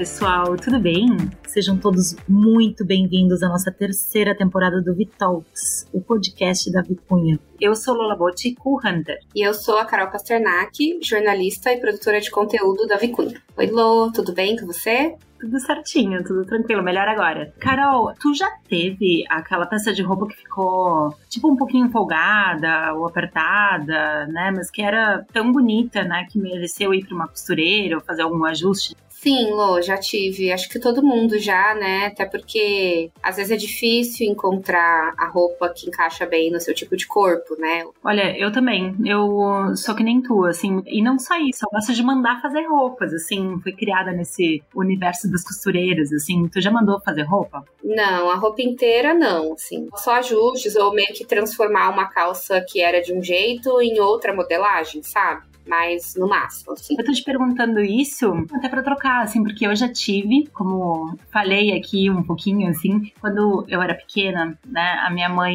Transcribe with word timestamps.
pessoal, 0.00 0.56
tudo 0.56 0.80
bem? 0.80 1.14
Sejam 1.46 1.76
todos 1.76 2.16
muito 2.26 2.86
bem-vindos 2.86 3.42
à 3.42 3.50
nossa 3.50 3.70
terceira 3.70 4.34
temporada 4.34 4.80
do 4.80 4.94
Vitalks, 4.94 5.86
o 5.92 6.00
podcast 6.00 6.72
da 6.72 6.80
Vicunha. 6.80 7.38
Eu 7.60 7.76
sou 7.76 7.94
Lola 7.94 8.16
Botti, 8.16 8.54
co-hunter. 8.54 9.18
E 9.34 9.46
eu 9.46 9.52
sou 9.52 9.76
a 9.76 9.84
Carol 9.84 10.10
Pasternak, 10.10 11.00
jornalista 11.02 11.70
e 11.70 11.78
produtora 11.78 12.18
de 12.18 12.30
conteúdo 12.30 12.86
da 12.86 12.96
Vicunha. 12.96 13.42
Oi, 13.58 13.66
Lô, 13.66 14.10
tudo 14.10 14.32
bem 14.32 14.56
com 14.56 14.64
você? 14.64 15.16
Tudo 15.38 15.60
certinho, 15.60 16.24
tudo 16.24 16.46
tranquilo, 16.46 16.82
melhor 16.82 17.06
agora. 17.06 17.52
Carol, 17.58 18.14
tu 18.18 18.34
já 18.34 18.50
teve 18.70 19.24
aquela 19.28 19.66
peça 19.66 19.92
de 19.92 20.02
roupa 20.02 20.28
que 20.28 20.36
ficou 20.36 21.14
tipo 21.28 21.50
um 21.50 21.56
pouquinho 21.56 21.90
folgada 21.90 22.94
ou 22.94 23.06
apertada, 23.06 24.26
né? 24.28 24.50
Mas 24.50 24.70
que 24.70 24.80
era 24.80 25.26
tão 25.30 25.52
bonita, 25.52 26.04
né? 26.04 26.26
Que 26.30 26.38
mereceu 26.38 26.94
ir 26.94 27.06
para 27.06 27.14
uma 27.14 27.28
costureira 27.28 27.96
ou 27.96 28.02
fazer 28.02 28.22
algum 28.22 28.44
ajuste? 28.46 28.96
Sim, 29.22 29.50
Lô, 29.50 29.82
já 29.82 29.98
tive. 29.98 30.50
Acho 30.50 30.66
que 30.70 30.80
todo 30.80 31.02
mundo 31.02 31.38
já, 31.38 31.74
né? 31.74 32.06
Até 32.06 32.24
porque 32.24 33.10
às 33.22 33.36
vezes 33.36 33.52
é 33.52 33.56
difícil 33.56 34.26
encontrar 34.26 35.12
a 35.14 35.26
roupa 35.26 35.68
que 35.68 35.88
encaixa 35.88 36.24
bem 36.24 36.50
no 36.50 36.58
seu 36.58 36.74
tipo 36.74 36.96
de 36.96 37.06
corpo, 37.06 37.54
né? 37.58 37.84
Olha, 38.02 38.34
eu 38.38 38.50
também. 38.50 38.96
Eu 39.04 39.76
sou 39.76 39.94
que 39.94 40.02
nem 40.02 40.22
tu, 40.22 40.46
assim. 40.46 40.82
E 40.86 41.02
não 41.02 41.18
só 41.18 41.36
isso, 41.36 41.66
eu 41.66 41.70
gosto 41.70 41.92
de 41.92 42.02
mandar 42.02 42.40
fazer 42.40 42.62
roupas, 42.66 43.12
assim. 43.12 43.60
Fui 43.62 43.72
criada 43.72 44.10
nesse 44.10 44.62
universo 44.74 45.30
das 45.30 45.44
costureiras, 45.44 46.10
assim. 46.14 46.48
Tu 46.48 46.58
já 46.62 46.70
mandou 46.70 46.98
fazer 47.02 47.24
roupa? 47.24 47.62
Não, 47.84 48.30
a 48.30 48.36
roupa 48.36 48.62
inteira 48.62 49.12
não, 49.12 49.52
assim. 49.52 49.86
Só 49.96 50.12
ajustes 50.14 50.76
ou 50.76 50.94
meio 50.94 51.12
que 51.12 51.26
transformar 51.26 51.90
uma 51.90 52.08
calça 52.08 52.64
que 52.66 52.80
era 52.80 53.02
de 53.02 53.12
um 53.12 53.22
jeito 53.22 53.82
em 53.82 54.00
outra 54.00 54.34
modelagem, 54.34 55.02
sabe? 55.02 55.49
Mas 55.66 56.14
no 56.16 56.28
máximo, 56.28 56.72
assim. 56.72 56.94
Eu 56.98 57.04
tô 57.04 57.12
te 57.12 57.22
perguntando 57.22 57.80
isso 57.80 58.32
até 58.52 58.68
para 58.68 58.82
trocar, 58.82 59.22
assim, 59.22 59.42
porque 59.42 59.66
eu 59.66 59.74
já 59.74 59.88
tive, 59.88 60.48
como 60.52 61.16
falei 61.30 61.76
aqui 61.76 62.10
um 62.10 62.22
pouquinho, 62.22 62.68
assim, 62.68 63.12
quando 63.20 63.64
eu 63.68 63.80
era 63.80 63.94
pequena, 63.94 64.58
né, 64.66 65.00
a 65.04 65.10
minha 65.10 65.28
mãe 65.28 65.54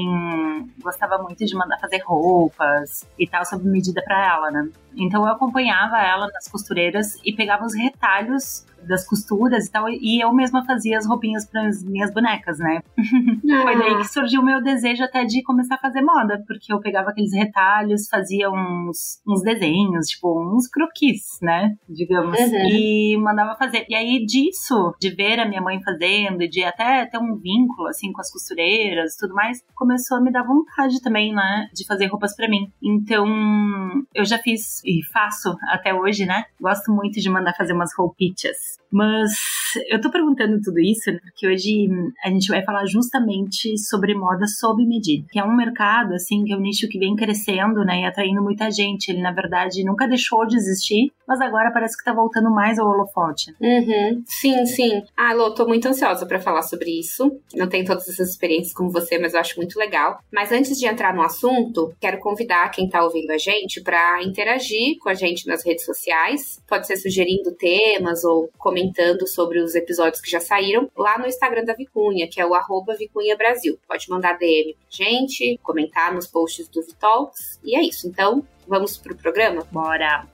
gostava 0.81 1.17
muito 1.17 1.45
de 1.45 1.55
mandar 1.55 1.79
fazer 1.79 2.01
roupas 2.05 3.07
e 3.17 3.27
tal, 3.27 3.45
sob 3.45 3.67
medida 3.67 4.01
para 4.03 4.25
ela, 4.25 4.51
né. 4.51 4.69
Então 4.97 5.25
eu 5.25 5.31
acompanhava 5.31 5.97
ela 5.97 6.27
nas 6.33 6.47
costureiras 6.47 7.19
e 7.23 7.33
pegava 7.33 7.65
os 7.65 7.75
retalhos 7.75 8.65
das 8.85 9.07
costuras 9.07 9.65
e 9.65 9.71
tal, 9.71 9.89
e 9.89 10.23
eu 10.23 10.31
mesma 10.33 10.63
fazia 10.65 10.97
as 10.97 11.05
roupinhas 11.05 11.45
para 11.45 11.67
as 11.67 11.83
minhas 11.83 12.13
bonecas, 12.13 12.59
né? 12.59 12.81
Ah. 12.97 13.61
Foi 13.63 13.77
daí 13.77 13.97
que 13.97 14.07
surgiu 14.07 14.41
o 14.41 14.45
meu 14.45 14.61
desejo 14.61 15.03
até 15.03 15.25
de 15.25 15.41
começar 15.43 15.75
a 15.75 15.79
fazer 15.79 16.01
moda, 16.01 16.43
porque 16.47 16.71
eu 16.71 16.79
pegava 16.79 17.09
aqueles 17.09 17.33
retalhos, 17.33 18.07
fazia 18.07 18.49
uns, 18.49 19.21
uns 19.27 19.41
desenhos, 19.41 20.07
tipo, 20.07 20.55
uns 20.55 20.67
croquis, 20.67 21.39
né? 21.41 21.75
Digamos, 21.89 22.39
uhum. 22.39 22.69
e 22.69 23.17
mandava 23.17 23.55
fazer. 23.57 23.85
E 23.89 23.95
aí 23.95 24.25
disso, 24.25 24.93
de 24.99 25.09
ver 25.09 25.39
a 25.39 25.47
minha 25.47 25.61
mãe 25.61 25.81
fazendo, 25.81 26.41
e 26.43 26.47
de 26.47 26.63
até 26.63 27.05
ter 27.05 27.17
um 27.17 27.35
vínculo, 27.35 27.87
assim, 27.87 28.11
com 28.11 28.21
as 28.21 28.31
costureiras 28.31 29.15
e 29.15 29.17
tudo 29.17 29.33
mais, 29.33 29.63
começou 29.73 30.17
a 30.17 30.21
me 30.21 30.31
dar 30.31 30.43
vontade 30.43 31.01
também, 31.01 31.33
né? 31.33 31.67
De 31.73 31.85
fazer 31.85 32.07
roupas 32.07 32.35
para 32.35 32.47
mim. 32.47 32.71
Então, 32.81 33.25
eu 34.13 34.25
já 34.25 34.37
fiz 34.37 34.81
e 34.85 35.03
faço 35.11 35.55
até 35.69 35.93
hoje, 35.93 36.25
né? 36.25 36.45
Gosto 36.61 36.91
muito 36.91 37.19
de 37.19 37.29
mandar 37.29 37.53
fazer 37.55 37.73
umas 37.73 37.91
roupitas 37.97 38.77
mas 38.91 39.31
eu 39.89 39.99
tô 39.99 40.09
perguntando 40.09 40.59
tudo 40.61 40.79
isso 40.79 41.11
né, 41.11 41.19
porque 41.21 41.47
hoje 41.47 41.89
a 42.23 42.29
gente 42.29 42.47
vai 42.47 42.63
falar 42.63 42.85
justamente 42.85 43.77
sobre 43.77 44.15
moda 44.15 44.47
sob 44.47 44.85
medida, 44.85 45.27
que 45.31 45.39
é 45.39 45.43
um 45.43 45.55
mercado, 45.55 46.13
assim, 46.13 46.43
que 46.43 46.53
é 46.53 46.55
um 46.55 46.61
nicho 46.61 46.87
que 46.87 46.99
vem 46.99 47.15
crescendo, 47.15 47.83
né, 47.83 48.01
e 48.01 48.05
atraindo 48.05 48.41
muita 48.41 48.71
gente. 48.71 49.09
Ele, 49.09 49.21
na 49.21 49.31
verdade, 49.31 49.83
nunca 49.83 50.07
deixou 50.07 50.45
de 50.45 50.55
existir, 50.55 51.11
mas 51.27 51.41
agora 51.41 51.71
parece 51.71 51.97
que 51.97 52.03
tá 52.03 52.13
voltando 52.13 52.49
mais 52.49 52.79
ao 52.79 52.87
holofote. 52.87 53.53
Uhum. 53.59 54.23
Sim, 54.25 54.65
sim. 54.65 55.03
Ah, 55.17 55.33
Lô, 55.33 55.53
tô 55.53 55.67
muito 55.67 55.87
ansiosa 55.87 56.25
para 56.25 56.39
falar 56.39 56.61
sobre 56.61 56.97
isso. 56.97 57.39
Não 57.53 57.67
tenho 57.67 57.85
todas 57.85 58.07
essas 58.07 58.29
experiências 58.29 58.73
como 58.73 58.89
você, 58.89 59.17
mas 59.17 59.33
eu 59.33 59.39
acho 59.39 59.57
muito 59.57 59.77
legal. 59.77 60.19
Mas 60.31 60.51
antes 60.51 60.77
de 60.77 60.85
entrar 60.85 61.13
no 61.13 61.21
assunto, 61.21 61.93
quero 61.99 62.19
convidar 62.19 62.69
quem 62.69 62.87
tá 62.87 63.03
ouvindo 63.03 63.31
a 63.31 63.37
gente 63.37 63.81
para 63.81 64.23
interagir 64.23 64.97
com 64.99 65.09
a 65.09 65.13
gente 65.13 65.47
nas 65.47 65.65
redes 65.65 65.83
sociais. 65.83 66.61
Pode 66.67 66.87
ser 66.87 66.97
sugerindo 66.97 67.51
temas 67.51 68.23
ou 68.23 68.49
comentando 68.57 68.74
sobre 69.27 69.59
os 69.59 69.75
episódios 69.75 70.21
que 70.21 70.29
já 70.29 70.39
saíram 70.39 70.89
lá 70.97 71.17
no 71.17 71.27
Instagram 71.27 71.63
da 71.63 71.73
Vicunha, 71.73 72.27
que 72.27 72.41
é 72.41 72.45
o 72.45 72.53
arroba 72.53 72.95
Vicunha 72.95 73.37
Brasil. 73.37 73.79
Pode 73.87 74.09
mandar 74.09 74.37
DM 74.37 74.73
pra 74.73 74.87
gente, 74.89 75.57
comentar 75.63 76.13
nos 76.13 76.27
posts 76.27 76.67
do 76.67 76.81
Vitalks. 76.81 77.59
E 77.63 77.75
é 77.75 77.81
isso. 77.81 78.07
Então, 78.07 78.45
vamos 78.67 78.97
pro 78.97 79.15
programa? 79.15 79.65
Bora! 79.71 80.27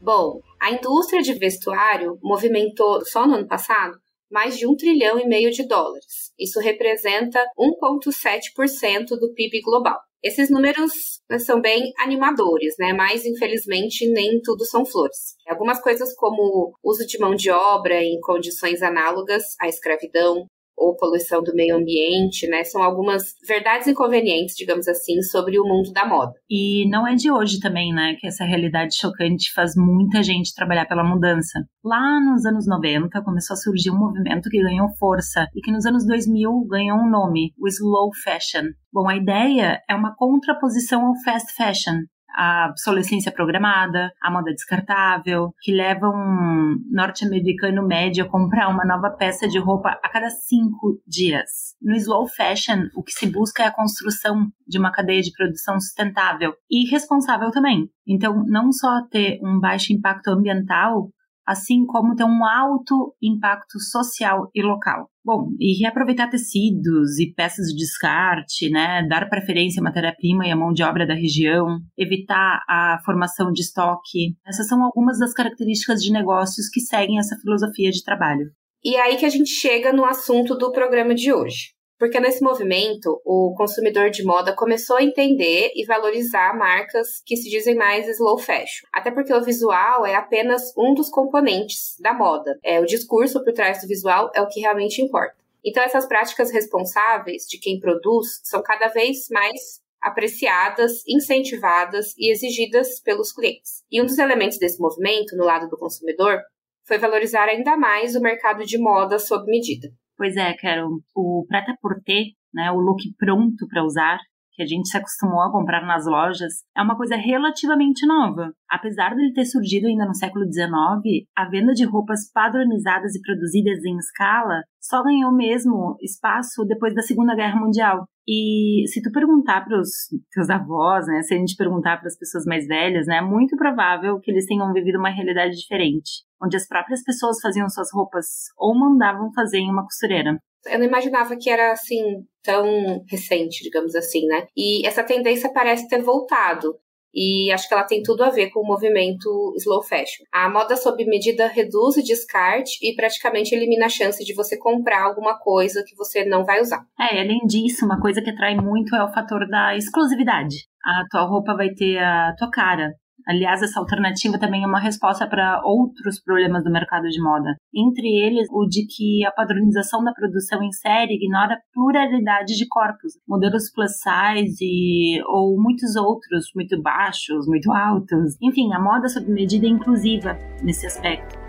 Bom, 0.00 0.40
a 0.58 0.72
indústria 0.72 1.22
de 1.22 1.34
vestuário 1.34 2.18
movimentou 2.22 3.04
só 3.04 3.26
no 3.26 3.34
ano 3.34 3.46
passado 3.46 3.98
mais 4.30 4.56
de 4.56 4.66
um 4.66 4.76
trilhão 4.76 5.18
e 5.18 5.26
meio 5.26 5.50
de 5.50 5.66
dólares. 5.66 6.19
Isso 6.40 6.58
representa 6.60 7.44
1,7% 7.58 9.18
do 9.18 9.32
PIB 9.34 9.60
global. 9.60 9.98
Esses 10.22 10.50
números 10.50 11.20
né, 11.30 11.38
são 11.38 11.60
bem 11.60 11.92
animadores, 11.98 12.74
né? 12.78 12.92
Mas 12.92 13.24
infelizmente 13.24 14.06
nem 14.06 14.40
tudo 14.42 14.64
são 14.64 14.84
flores. 14.84 15.34
Algumas 15.48 15.80
coisas 15.80 16.14
como 16.14 16.74
uso 16.84 17.06
de 17.06 17.18
mão 17.18 17.34
de 17.34 17.50
obra 17.50 18.02
em 18.02 18.20
condições 18.20 18.82
análogas 18.82 19.42
à 19.60 19.66
escravidão, 19.66 20.46
ou 20.80 20.96
poluição 20.96 21.42
do 21.42 21.54
meio 21.54 21.76
ambiente, 21.76 22.48
né? 22.48 22.64
São 22.64 22.82
algumas 22.82 23.34
verdades 23.46 23.86
inconvenientes, 23.86 24.56
digamos 24.56 24.88
assim, 24.88 25.20
sobre 25.20 25.60
o 25.60 25.64
mundo 25.64 25.92
da 25.92 26.06
moda. 26.06 26.32
E 26.48 26.88
não 26.88 27.06
é 27.06 27.14
de 27.14 27.30
hoje 27.30 27.60
também, 27.60 27.92
né, 27.92 28.16
que 28.18 28.26
essa 28.26 28.44
realidade 28.44 28.96
chocante 28.96 29.52
faz 29.52 29.74
muita 29.76 30.22
gente 30.22 30.54
trabalhar 30.54 30.86
pela 30.86 31.04
mudança. 31.04 31.60
Lá 31.84 32.18
nos 32.20 32.46
anos 32.46 32.66
90 32.66 33.22
começou 33.22 33.54
a 33.54 33.58
surgir 33.58 33.90
um 33.90 33.98
movimento 33.98 34.48
que 34.48 34.62
ganhou 34.62 34.88
força 34.98 35.46
e 35.54 35.60
que 35.60 35.70
nos 35.70 35.84
anos 35.84 36.06
2000 36.06 36.66
ganhou 36.66 36.98
um 36.98 37.10
nome, 37.10 37.52
o 37.58 37.68
slow 37.68 38.10
fashion. 38.24 38.70
Bom, 38.92 39.08
a 39.08 39.16
ideia 39.16 39.80
é 39.88 39.94
uma 39.94 40.14
contraposição 40.16 41.06
ao 41.06 41.14
fast 41.22 41.52
fashion, 41.54 42.00
a 42.34 42.68
obsolescência 42.70 43.32
programada, 43.32 44.12
a 44.22 44.30
moda 44.30 44.52
descartável, 44.52 45.52
que 45.60 45.72
leva 45.72 46.08
um 46.08 46.76
norte-americano 46.90 47.86
médio 47.86 48.24
a 48.24 48.28
comprar 48.28 48.68
uma 48.68 48.84
nova 48.84 49.10
peça 49.10 49.48
de 49.48 49.58
roupa 49.58 49.98
a 50.02 50.08
cada 50.08 50.30
cinco 50.30 51.00
dias. 51.06 51.74
No 51.80 51.94
slow 51.96 52.26
fashion, 52.28 52.88
o 52.94 53.02
que 53.02 53.12
se 53.12 53.26
busca 53.26 53.62
é 53.62 53.66
a 53.66 53.74
construção 53.74 54.46
de 54.66 54.78
uma 54.78 54.92
cadeia 54.92 55.22
de 55.22 55.32
produção 55.32 55.78
sustentável 55.80 56.54
e 56.70 56.88
responsável 56.90 57.50
também. 57.50 57.88
Então, 58.06 58.44
não 58.46 58.72
só 58.72 59.02
ter 59.10 59.38
um 59.42 59.58
baixo 59.58 59.92
impacto 59.92 60.28
ambiental, 60.28 61.10
assim 61.50 61.84
como 61.84 62.14
ter 62.14 62.24
um 62.24 62.44
alto 62.44 63.12
impacto 63.20 63.80
social 63.80 64.48
e 64.54 64.62
local. 64.62 65.08
Bom, 65.24 65.48
e 65.58 65.82
reaproveitar 65.82 66.30
tecidos 66.30 67.18
e 67.18 67.34
peças 67.34 67.66
de 67.66 67.76
descarte, 67.76 68.70
né? 68.70 69.06
Dar 69.08 69.28
preferência 69.28 69.80
à 69.80 69.84
matéria-prima 69.84 70.46
e 70.46 70.52
à 70.52 70.56
mão 70.56 70.72
de 70.72 70.84
obra 70.84 71.04
da 71.06 71.14
região, 71.14 71.80
evitar 71.98 72.62
a 72.68 72.98
formação 73.04 73.50
de 73.50 73.62
estoque. 73.62 74.36
Essas 74.46 74.68
são 74.68 74.82
algumas 74.82 75.18
das 75.18 75.34
características 75.34 76.00
de 76.00 76.12
negócios 76.12 76.68
que 76.68 76.80
seguem 76.80 77.18
essa 77.18 77.36
filosofia 77.36 77.90
de 77.90 78.04
trabalho. 78.04 78.52
E 78.84 78.94
é 78.94 79.02
aí 79.02 79.16
que 79.16 79.26
a 79.26 79.30
gente 79.30 79.50
chega 79.50 79.92
no 79.92 80.04
assunto 80.04 80.56
do 80.56 80.72
programa 80.72 81.14
de 81.14 81.32
hoje. 81.32 81.74
Porque 82.00 82.18
nesse 82.18 82.42
movimento, 82.42 83.20
o 83.26 83.54
consumidor 83.54 84.08
de 84.08 84.24
moda 84.24 84.56
começou 84.56 84.96
a 84.96 85.02
entender 85.02 85.70
e 85.76 85.84
valorizar 85.84 86.56
marcas 86.56 87.20
que 87.26 87.36
se 87.36 87.50
dizem 87.50 87.74
mais 87.74 88.08
slow 88.08 88.38
fashion. 88.38 88.86
Até 88.90 89.10
porque 89.10 89.34
o 89.34 89.44
visual 89.44 90.06
é 90.06 90.14
apenas 90.14 90.72
um 90.78 90.94
dos 90.94 91.10
componentes 91.10 91.96
da 92.00 92.14
moda. 92.14 92.58
É 92.64 92.80
o 92.80 92.86
discurso 92.86 93.44
por 93.44 93.52
trás 93.52 93.82
do 93.82 93.86
visual 93.86 94.30
é 94.34 94.40
o 94.40 94.48
que 94.48 94.60
realmente 94.60 95.02
importa. 95.02 95.36
Então 95.62 95.82
essas 95.82 96.06
práticas 96.06 96.50
responsáveis 96.50 97.44
de 97.46 97.58
quem 97.58 97.78
produz 97.78 98.40
são 98.44 98.62
cada 98.62 98.88
vez 98.88 99.28
mais 99.30 99.82
apreciadas, 100.00 101.02
incentivadas 101.06 102.14
e 102.16 102.32
exigidas 102.32 102.98
pelos 102.98 103.30
clientes. 103.30 103.84
E 103.92 104.00
um 104.00 104.06
dos 104.06 104.16
elementos 104.16 104.56
desse 104.56 104.80
movimento, 104.80 105.36
no 105.36 105.44
lado 105.44 105.68
do 105.68 105.76
consumidor, 105.76 106.40
foi 106.82 106.96
valorizar 106.96 107.44
ainda 107.44 107.76
mais 107.76 108.16
o 108.16 108.22
mercado 108.22 108.64
de 108.64 108.78
moda 108.78 109.18
sob 109.18 109.44
medida. 109.44 109.92
Pois 110.20 110.36
é, 110.36 110.52
Carol, 110.52 110.98
o 111.16 111.46
prêt-à-porter, 111.48 112.24
né, 112.52 112.70
o 112.70 112.78
look 112.78 113.00
pronto 113.16 113.66
para 113.66 113.82
usar, 113.82 114.18
que 114.52 114.62
a 114.62 114.66
gente 114.66 114.90
se 114.90 114.98
acostumou 114.98 115.40
a 115.40 115.50
comprar 115.50 115.80
nas 115.86 116.04
lojas, 116.04 116.52
é 116.76 116.82
uma 116.82 116.94
coisa 116.94 117.16
relativamente 117.16 118.06
nova. 118.06 118.52
Apesar 118.68 119.14
dele 119.14 119.32
ter 119.32 119.46
surgido 119.46 119.86
ainda 119.86 120.04
no 120.04 120.14
século 120.14 120.44
XIX, 120.44 121.24
a 121.34 121.48
venda 121.48 121.72
de 121.72 121.86
roupas 121.86 122.30
padronizadas 122.34 123.14
e 123.14 123.22
produzidas 123.22 123.82
em 123.82 123.96
escala 123.96 124.60
só 124.78 125.02
ganhou 125.02 125.34
mesmo 125.34 125.96
espaço 126.02 126.66
depois 126.66 126.94
da 126.94 127.00
Segunda 127.00 127.34
Guerra 127.34 127.58
Mundial. 127.58 128.04
E 128.28 128.84
se 128.88 129.00
tu 129.00 129.10
perguntar 129.10 129.64
para 129.64 129.80
os 129.80 129.88
teus 130.34 130.50
avós, 130.50 131.06
né, 131.06 131.22
se 131.22 131.32
a 131.32 131.38
gente 131.38 131.56
perguntar 131.56 131.96
para 131.96 132.08
as 132.08 132.18
pessoas 132.18 132.44
mais 132.44 132.66
velhas, 132.66 133.06
né, 133.06 133.16
é 133.16 133.22
muito 133.22 133.56
provável 133.56 134.20
que 134.20 134.30
eles 134.30 134.44
tenham 134.44 134.70
vivido 134.74 134.98
uma 134.98 135.08
realidade 135.08 135.56
diferente, 135.56 136.28
onde 136.42 136.56
as 136.56 136.66
próprias 136.66 137.02
pessoas 137.02 137.40
faziam 137.40 137.68
suas 137.68 137.92
roupas 137.92 138.26
ou 138.56 138.74
mandavam 138.78 139.32
fazer 139.32 139.58
em 139.58 139.70
uma 139.70 139.84
costureira. 139.84 140.38
Eu 140.66 140.78
não 140.78 140.86
imaginava 140.86 141.36
que 141.36 141.48
era 141.48 141.72
assim 141.72 142.24
tão 142.42 143.02
recente, 143.08 143.62
digamos 143.62 143.94
assim, 143.94 144.26
né? 144.26 144.46
E 144.56 144.86
essa 144.86 145.02
tendência 145.02 145.52
parece 145.52 145.88
ter 145.88 146.02
voltado. 146.02 146.74
e 147.12 147.50
acho 147.50 147.66
que 147.66 147.74
ela 147.74 147.82
tem 147.82 148.02
tudo 148.02 148.22
a 148.22 148.30
ver 148.30 148.50
com 148.50 148.60
o 148.60 148.66
movimento 148.66 149.52
slow 149.56 149.82
fashion. 149.82 150.24
A 150.32 150.48
moda 150.48 150.76
sob 150.76 151.04
medida 151.04 151.48
reduz 151.48 151.96
o 151.96 152.04
descarte 152.04 152.78
e 152.82 152.94
praticamente 152.94 153.52
elimina 153.54 153.86
a 153.86 153.88
chance 153.88 154.24
de 154.24 154.32
você 154.32 154.56
comprar 154.56 155.02
alguma 155.02 155.36
coisa 155.38 155.82
que 155.84 155.96
você 155.96 156.24
não 156.24 156.44
vai 156.44 156.60
usar. 156.60 156.84
É, 157.00 157.20
além 157.20 157.40
disso, 157.46 157.84
uma 157.84 158.00
coisa 158.00 158.22
que 158.22 158.30
atrai 158.30 158.54
muito 158.54 158.94
é 158.94 159.02
o 159.02 159.12
fator 159.12 159.46
da 159.48 159.76
exclusividade. 159.76 160.68
A 160.84 161.04
tua 161.10 161.22
roupa 161.22 161.54
vai 161.56 161.70
ter 161.70 161.98
a 161.98 162.32
tua 162.38 162.50
cara. 162.50 162.92
Aliás, 163.26 163.62
essa 163.62 163.80
alternativa 163.80 164.38
também 164.38 164.64
é 164.64 164.66
uma 164.66 164.80
resposta 164.80 165.26
para 165.26 165.60
outros 165.64 166.20
problemas 166.22 166.64
do 166.64 166.70
mercado 166.70 167.08
de 167.08 167.20
moda. 167.22 167.56
Entre 167.74 168.06
eles, 168.06 168.48
o 168.50 168.66
de 168.66 168.86
que 168.86 169.24
a 169.26 169.32
padronização 169.32 170.02
da 170.04 170.12
produção 170.12 170.62
em 170.62 170.72
série 170.72 171.14
ignora 171.14 171.54
a 171.54 171.60
pluralidade 171.72 172.56
de 172.56 172.66
corpos, 172.68 173.14
modelos 173.28 173.70
plus 173.72 173.92
size 173.92 175.22
ou 175.26 175.60
muitos 175.60 175.96
outros, 175.96 176.46
muito 176.54 176.80
baixos, 176.82 177.46
muito 177.46 177.72
altos. 177.72 178.36
Enfim, 178.42 178.72
a 178.72 178.80
moda 178.80 179.08
sob 179.08 179.30
medida 179.30 179.66
é 179.66 179.70
inclusiva 179.70 180.36
nesse 180.62 180.86
aspecto. 180.86 181.39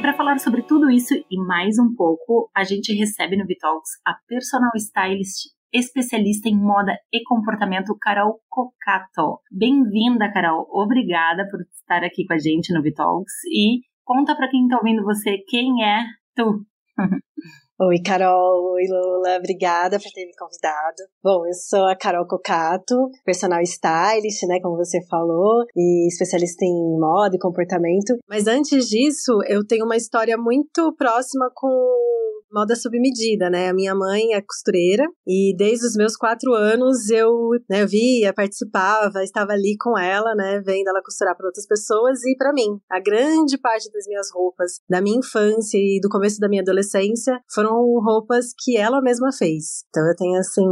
Para 0.00 0.16
falar 0.16 0.38
sobre 0.38 0.62
tudo 0.62 0.90
isso 0.90 1.14
e 1.30 1.36
mais 1.38 1.78
um 1.78 1.94
pouco, 1.94 2.50
a 2.56 2.64
gente 2.64 2.94
recebe 2.94 3.36
no 3.36 3.46
Vitalks 3.46 3.90
a 4.06 4.14
personal 4.26 4.70
stylist 4.74 5.50
especialista 5.72 6.48
em 6.48 6.56
moda 6.56 6.96
e 7.12 7.22
comportamento, 7.22 7.96
Carol 8.00 8.40
Cocato. 8.48 9.40
Bem-vinda, 9.50 10.32
Carol. 10.32 10.66
Obrigada 10.70 11.46
por 11.50 11.60
estar 11.60 12.02
aqui 12.02 12.24
com 12.26 12.32
a 12.32 12.38
gente 12.38 12.72
no 12.72 12.82
Vitalks 12.82 13.44
e 13.52 13.80
conta 14.02 14.34
para 14.34 14.48
quem 14.48 14.64
está 14.64 14.78
ouvindo 14.78 15.04
você 15.04 15.36
quem 15.46 15.84
é 15.84 16.02
tu. 16.34 16.64
Oi, 17.82 17.96
Carol. 18.04 18.74
Oi, 18.74 18.82
Lula. 18.86 19.38
Obrigada 19.38 19.98
por 19.98 20.12
ter 20.12 20.26
me 20.26 20.36
convidado. 20.36 21.02
Bom, 21.24 21.46
eu 21.46 21.54
sou 21.54 21.86
a 21.86 21.96
Carol 21.96 22.26
Cocato, 22.26 23.08
personal 23.24 23.62
stylist, 23.62 24.42
né, 24.46 24.60
como 24.60 24.76
você 24.76 25.00
falou, 25.08 25.64
e 25.74 26.06
especialista 26.06 26.62
em 26.62 27.00
moda 27.00 27.36
e 27.36 27.38
comportamento. 27.38 28.18
Mas 28.28 28.46
antes 28.46 28.86
disso, 28.86 29.32
eu 29.48 29.66
tenho 29.66 29.86
uma 29.86 29.96
história 29.96 30.36
muito 30.36 30.94
próxima 30.94 31.50
com 31.54 31.68
moda 32.52 32.74
sob 32.74 32.98
medida, 32.98 33.48
né? 33.48 33.68
A 33.68 33.74
minha 33.74 33.94
mãe 33.94 34.34
é 34.34 34.42
costureira 34.42 35.04
e 35.26 35.54
desde 35.56 35.86
os 35.86 35.96
meus 35.96 36.16
quatro 36.16 36.52
anos 36.52 37.08
eu, 37.10 37.30
né, 37.68 37.86
via, 37.86 38.32
participava, 38.32 39.22
estava 39.22 39.52
ali 39.52 39.76
com 39.78 39.98
ela, 39.98 40.34
né, 40.34 40.60
vendo 40.64 40.88
ela 40.88 41.02
costurar 41.02 41.36
para 41.36 41.46
outras 41.46 41.66
pessoas 41.66 42.24
e 42.24 42.36
para 42.36 42.52
mim. 42.52 42.78
A 42.90 43.00
grande 43.00 43.58
parte 43.58 43.90
das 43.92 44.06
minhas 44.06 44.30
roupas 44.32 44.80
da 44.88 45.00
minha 45.00 45.18
infância 45.18 45.78
e 45.78 46.00
do 46.00 46.08
começo 46.08 46.38
da 46.40 46.48
minha 46.48 46.62
adolescência 46.62 47.40
foram 47.52 47.74
roupas 48.00 48.46
que 48.58 48.76
ela 48.76 49.00
mesma 49.00 49.30
fez. 49.32 49.84
Então 49.88 50.06
eu 50.06 50.16
tenho 50.16 50.38
assim 50.38 50.64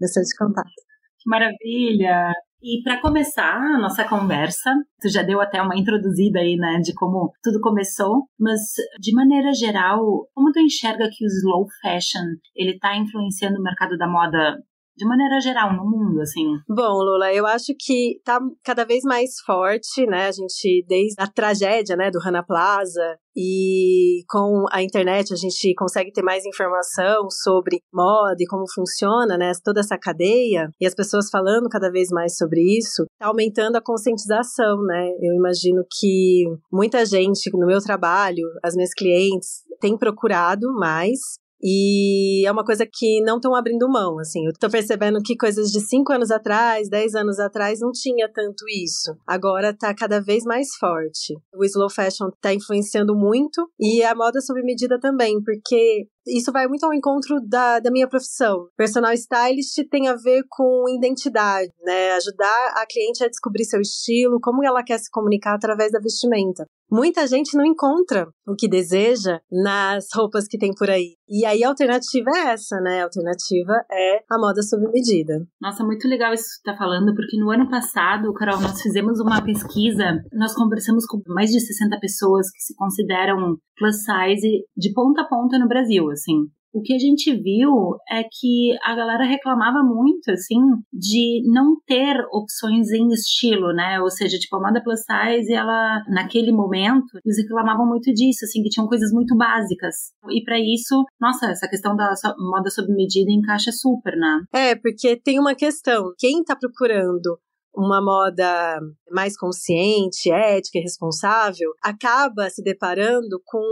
bastante 0.00 0.36
contato. 0.38 0.70
Que 1.18 1.28
maravilha! 1.28 2.32
E 2.60 2.82
para 2.82 3.00
começar 3.00 3.54
a 3.54 3.78
nossa 3.78 4.04
conversa, 4.04 4.70
tu 5.00 5.08
já 5.08 5.22
deu 5.22 5.40
até 5.40 5.62
uma 5.62 5.76
introduzida 5.76 6.40
aí, 6.40 6.56
né, 6.56 6.80
de 6.80 6.92
como 6.92 7.32
tudo 7.42 7.60
começou, 7.60 8.24
mas 8.38 8.60
de 8.98 9.14
maneira 9.14 9.52
geral, 9.52 10.00
como 10.34 10.50
tu 10.50 10.58
enxerga 10.58 11.08
que 11.10 11.24
o 11.24 11.28
slow 11.28 11.66
fashion, 11.80 12.24
ele 12.56 12.76
tá 12.78 12.96
influenciando 12.96 13.60
o 13.60 13.62
mercado 13.62 13.96
da 13.96 14.08
moda 14.08 14.56
de 14.98 15.06
maneira 15.06 15.40
geral 15.40 15.72
no 15.76 15.84
mundo, 15.84 16.20
assim? 16.20 16.44
Bom, 16.68 16.98
Lula, 16.98 17.32
eu 17.32 17.46
acho 17.46 17.72
que 17.78 18.20
tá 18.24 18.40
cada 18.64 18.84
vez 18.84 19.04
mais 19.04 19.38
forte, 19.46 20.04
né? 20.06 20.26
A 20.26 20.32
gente, 20.32 20.84
desde 20.88 21.14
a 21.18 21.26
tragédia, 21.28 21.96
né, 21.96 22.10
do 22.10 22.18
Rana 22.18 22.42
Plaza, 22.42 23.16
e 23.36 24.24
com 24.28 24.64
a 24.72 24.82
internet 24.82 25.32
a 25.32 25.36
gente 25.36 25.72
consegue 25.76 26.10
ter 26.10 26.22
mais 26.22 26.44
informação 26.44 27.30
sobre 27.30 27.80
moda 27.94 28.36
e 28.40 28.46
como 28.46 28.64
funciona, 28.74 29.38
né, 29.38 29.52
toda 29.64 29.78
essa 29.78 29.96
cadeia, 29.96 30.68
e 30.80 30.86
as 30.86 30.94
pessoas 30.94 31.30
falando 31.30 31.68
cada 31.68 31.88
vez 31.90 32.08
mais 32.10 32.36
sobre 32.36 32.60
isso, 32.76 33.06
tá 33.20 33.28
aumentando 33.28 33.76
a 33.76 33.82
conscientização, 33.82 34.82
né? 34.82 35.10
Eu 35.20 35.34
imagino 35.34 35.84
que 36.00 36.44
muita 36.72 37.06
gente 37.06 37.48
no 37.52 37.66
meu 37.66 37.80
trabalho, 37.80 38.44
as 38.64 38.74
minhas 38.74 38.92
clientes, 38.92 39.62
têm 39.80 39.96
procurado 39.96 40.66
mais 40.74 41.38
e 41.62 42.46
é 42.46 42.52
uma 42.52 42.64
coisa 42.64 42.86
que 42.86 43.20
não 43.22 43.36
estão 43.36 43.54
abrindo 43.54 43.88
mão, 43.88 44.18
assim. 44.18 44.46
Eu 44.46 44.52
tô 44.58 44.70
percebendo 44.70 45.20
que 45.22 45.36
coisas 45.36 45.70
de 45.70 45.80
5 45.80 46.12
anos 46.12 46.30
atrás, 46.30 46.88
10 46.88 47.14
anos 47.14 47.38
atrás, 47.38 47.80
não 47.80 47.90
tinha 47.92 48.30
tanto 48.32 48.64
isso. 48.68 49.16
Agora 49.26 49.76
tá 49.76 49.94
cada 49.94 50.20
vez 50.20 50.44
mais 50.44 50.68
forte. 50.78 51.34
O 51.54 51.64
slow 51.64 51.90
fashion 51.90 52.28
tá 52.40 52.54
influenciando 52.54 53.14
muito 53.14 53.68
e 53.78 54.02
a 54.02 54.14
moda 54.14 54.40
sob 54.40 54.62
medida 54.62 54.98
também, 55.00 55.42
porque 55.42 56.06
isso 56.26 56.52
vai 56.52 56.66
muito 56.66 56.84
ao 56.84 56.94
encontro 56.94 57.40
da, 57.46 57.80
da 57.80 57.90
minha 57.90 58.08
profissão. 58.08 58.68
Personal 58.76 59.12
stylist 59.14 59.78
tem 59.90 60.08
a 60.08 60.14
ver 60.14 60.42
com 60.48 60.84
identidade, 60.88 61.70
né? 61.82 62.12
Ajudar 62.12 62.72
a 62.76 62.86
cliente 62.86 63.24
a 63.24 63.28
descobrir 63.28 63.64
seu 63.64 63.80
estilo, 63.80 64.38
como 64.40 64.64
ela 64.64 64.84
quer 64.84 64.98
se 64.98 65.10
comunicar 65.10 65.54
através 65.54 65.90
da 65.90 66.00
vestimenta. 66.00 66.66
Muita 66.90 67.26
gente 67.26 67.56
não 67.56 67.66
encontra 67.66 68.28
o 68.46 68.54
que 68.54 68.68
deseja 68.68 69.40
nas 69.50 70.06
roupas 70.14 70.46
que 70.48 70.58
tem 70.58 70.72
por 70.74 70.88
aí. 70.88 71.16
E 71.28 71.44
aí 71.44 71.62
a 71.62 71.68
alternativa 71.68 72.30
é 72.34 72.52
essa, 72.52 72.80
né? 72.80 73.00
A 73.00 73.04
alternativa 73.04 73.72
é 73.90 74.22
a 74.30 74.38
moda 74.38 74.62
sob 74.62 74.90
medida. 74.90 75.46
Nossa, 75.60 75.84
muito 75.84 76.08
legal 76.08 76.32
isso 76.32 76.44
que 76.44 76.50
você 76.50 76.72
tá 76.72 76.76
falando, 76.76 77.14
porque 77.14 77.38
no 77.38 77.50
ano 77.50 77.68
passado, 77.68 78.32
Carol, 78.32 78.60
nós 78.60 78.80
fizemos 78.80 79.20
uma 79.20 79.42
pesquisa, 79.42 80.22
nós 80.32 80.54
conversamos 80.54 81.04
com 81.06 81.20
mais 81.26 81.50
de 81.50 81.60
60 81.60 81.98
pessoas 82.00 82.50
que 82.50 82.60
se 82.60 82.74
consideram 82.74 83.58
plus 83.76 83.96
size 83.96 84.64
de 84.76 84.92
ponta 84.94 85.22
a 85.22 85.28
ponta 85.28 85.58
no 85.58 85.68
Brasil, 85.68 86.10
assim. 86.10 86.48
O 86.72 86.82
que 86.82 86.94
a 86.94 86.98
gente 86.98 87.34
viu 87.34 87.96
é 88.10 88.22
que 88.22 88.76
a 88.82 88.94
galera 88.94 89.24
reclamava 89.24 89.82
muito, 89.82 90.30
assim, 90.30 90.60
de 90.92 91.42
não 91.46 91.76
ter 91.86 92.16
opções 92.32 92.90
em 92.90 93.08
estilo, 93.08 93.72
né? 93.72 94.00
Ou 94.00 94.10
seja, 94.10 94.38
tipo, 94.38 94.56
a 94.56 94.60
moda 94.60 94.82
plus 94.82 95.00
size, 95.00 95.52
ela, 95.52 96.02
naquele 96.08 96.52
momento, 96.52 97.18
eles 97.24 97.38
reclamavam 97.38 97.86
muito 97.86 98.12
disso, 98.12 98.44
assim, 98.44 98.62
que 98.62 98.68
tinham 98.68 98.86
coisas 98.86 99.10
muito 99.12 99.36
básicas. 99.36 100.12
E 100.30 100.42
para 100.44 100.58
isso, 100.58 101.04
nossa, 101.20 101.50
essa 101.50 101.68
questão 101.68 101.96
da 101.96 102.12
moda 102.38 102.70
sob 102.70 102.92
medida 102.92 103.30
encaixa 103.30 103.72
super, 103.72 104.14
né? 104.16 104.42
É, 104.52 104.74
porque 104.74 105.16
tem 105.16 105.38
uma 105.38 105.54
questão. 105.54 106.12
Quem 106.18 106.44
tá 106.44 106.54
procurando 106.54 107.38
uma 107.74 108.02
moda 108.02 108.80
mais 109.10 109.36
consciente, 109.36 110.30
ética 110.30 110.78
e 110.78 110.82
responsável, 110.82 111.70
acaba 111.82 112.50
se 112.50 112.62
deparando 112.62 113.40
com 113.44 113.62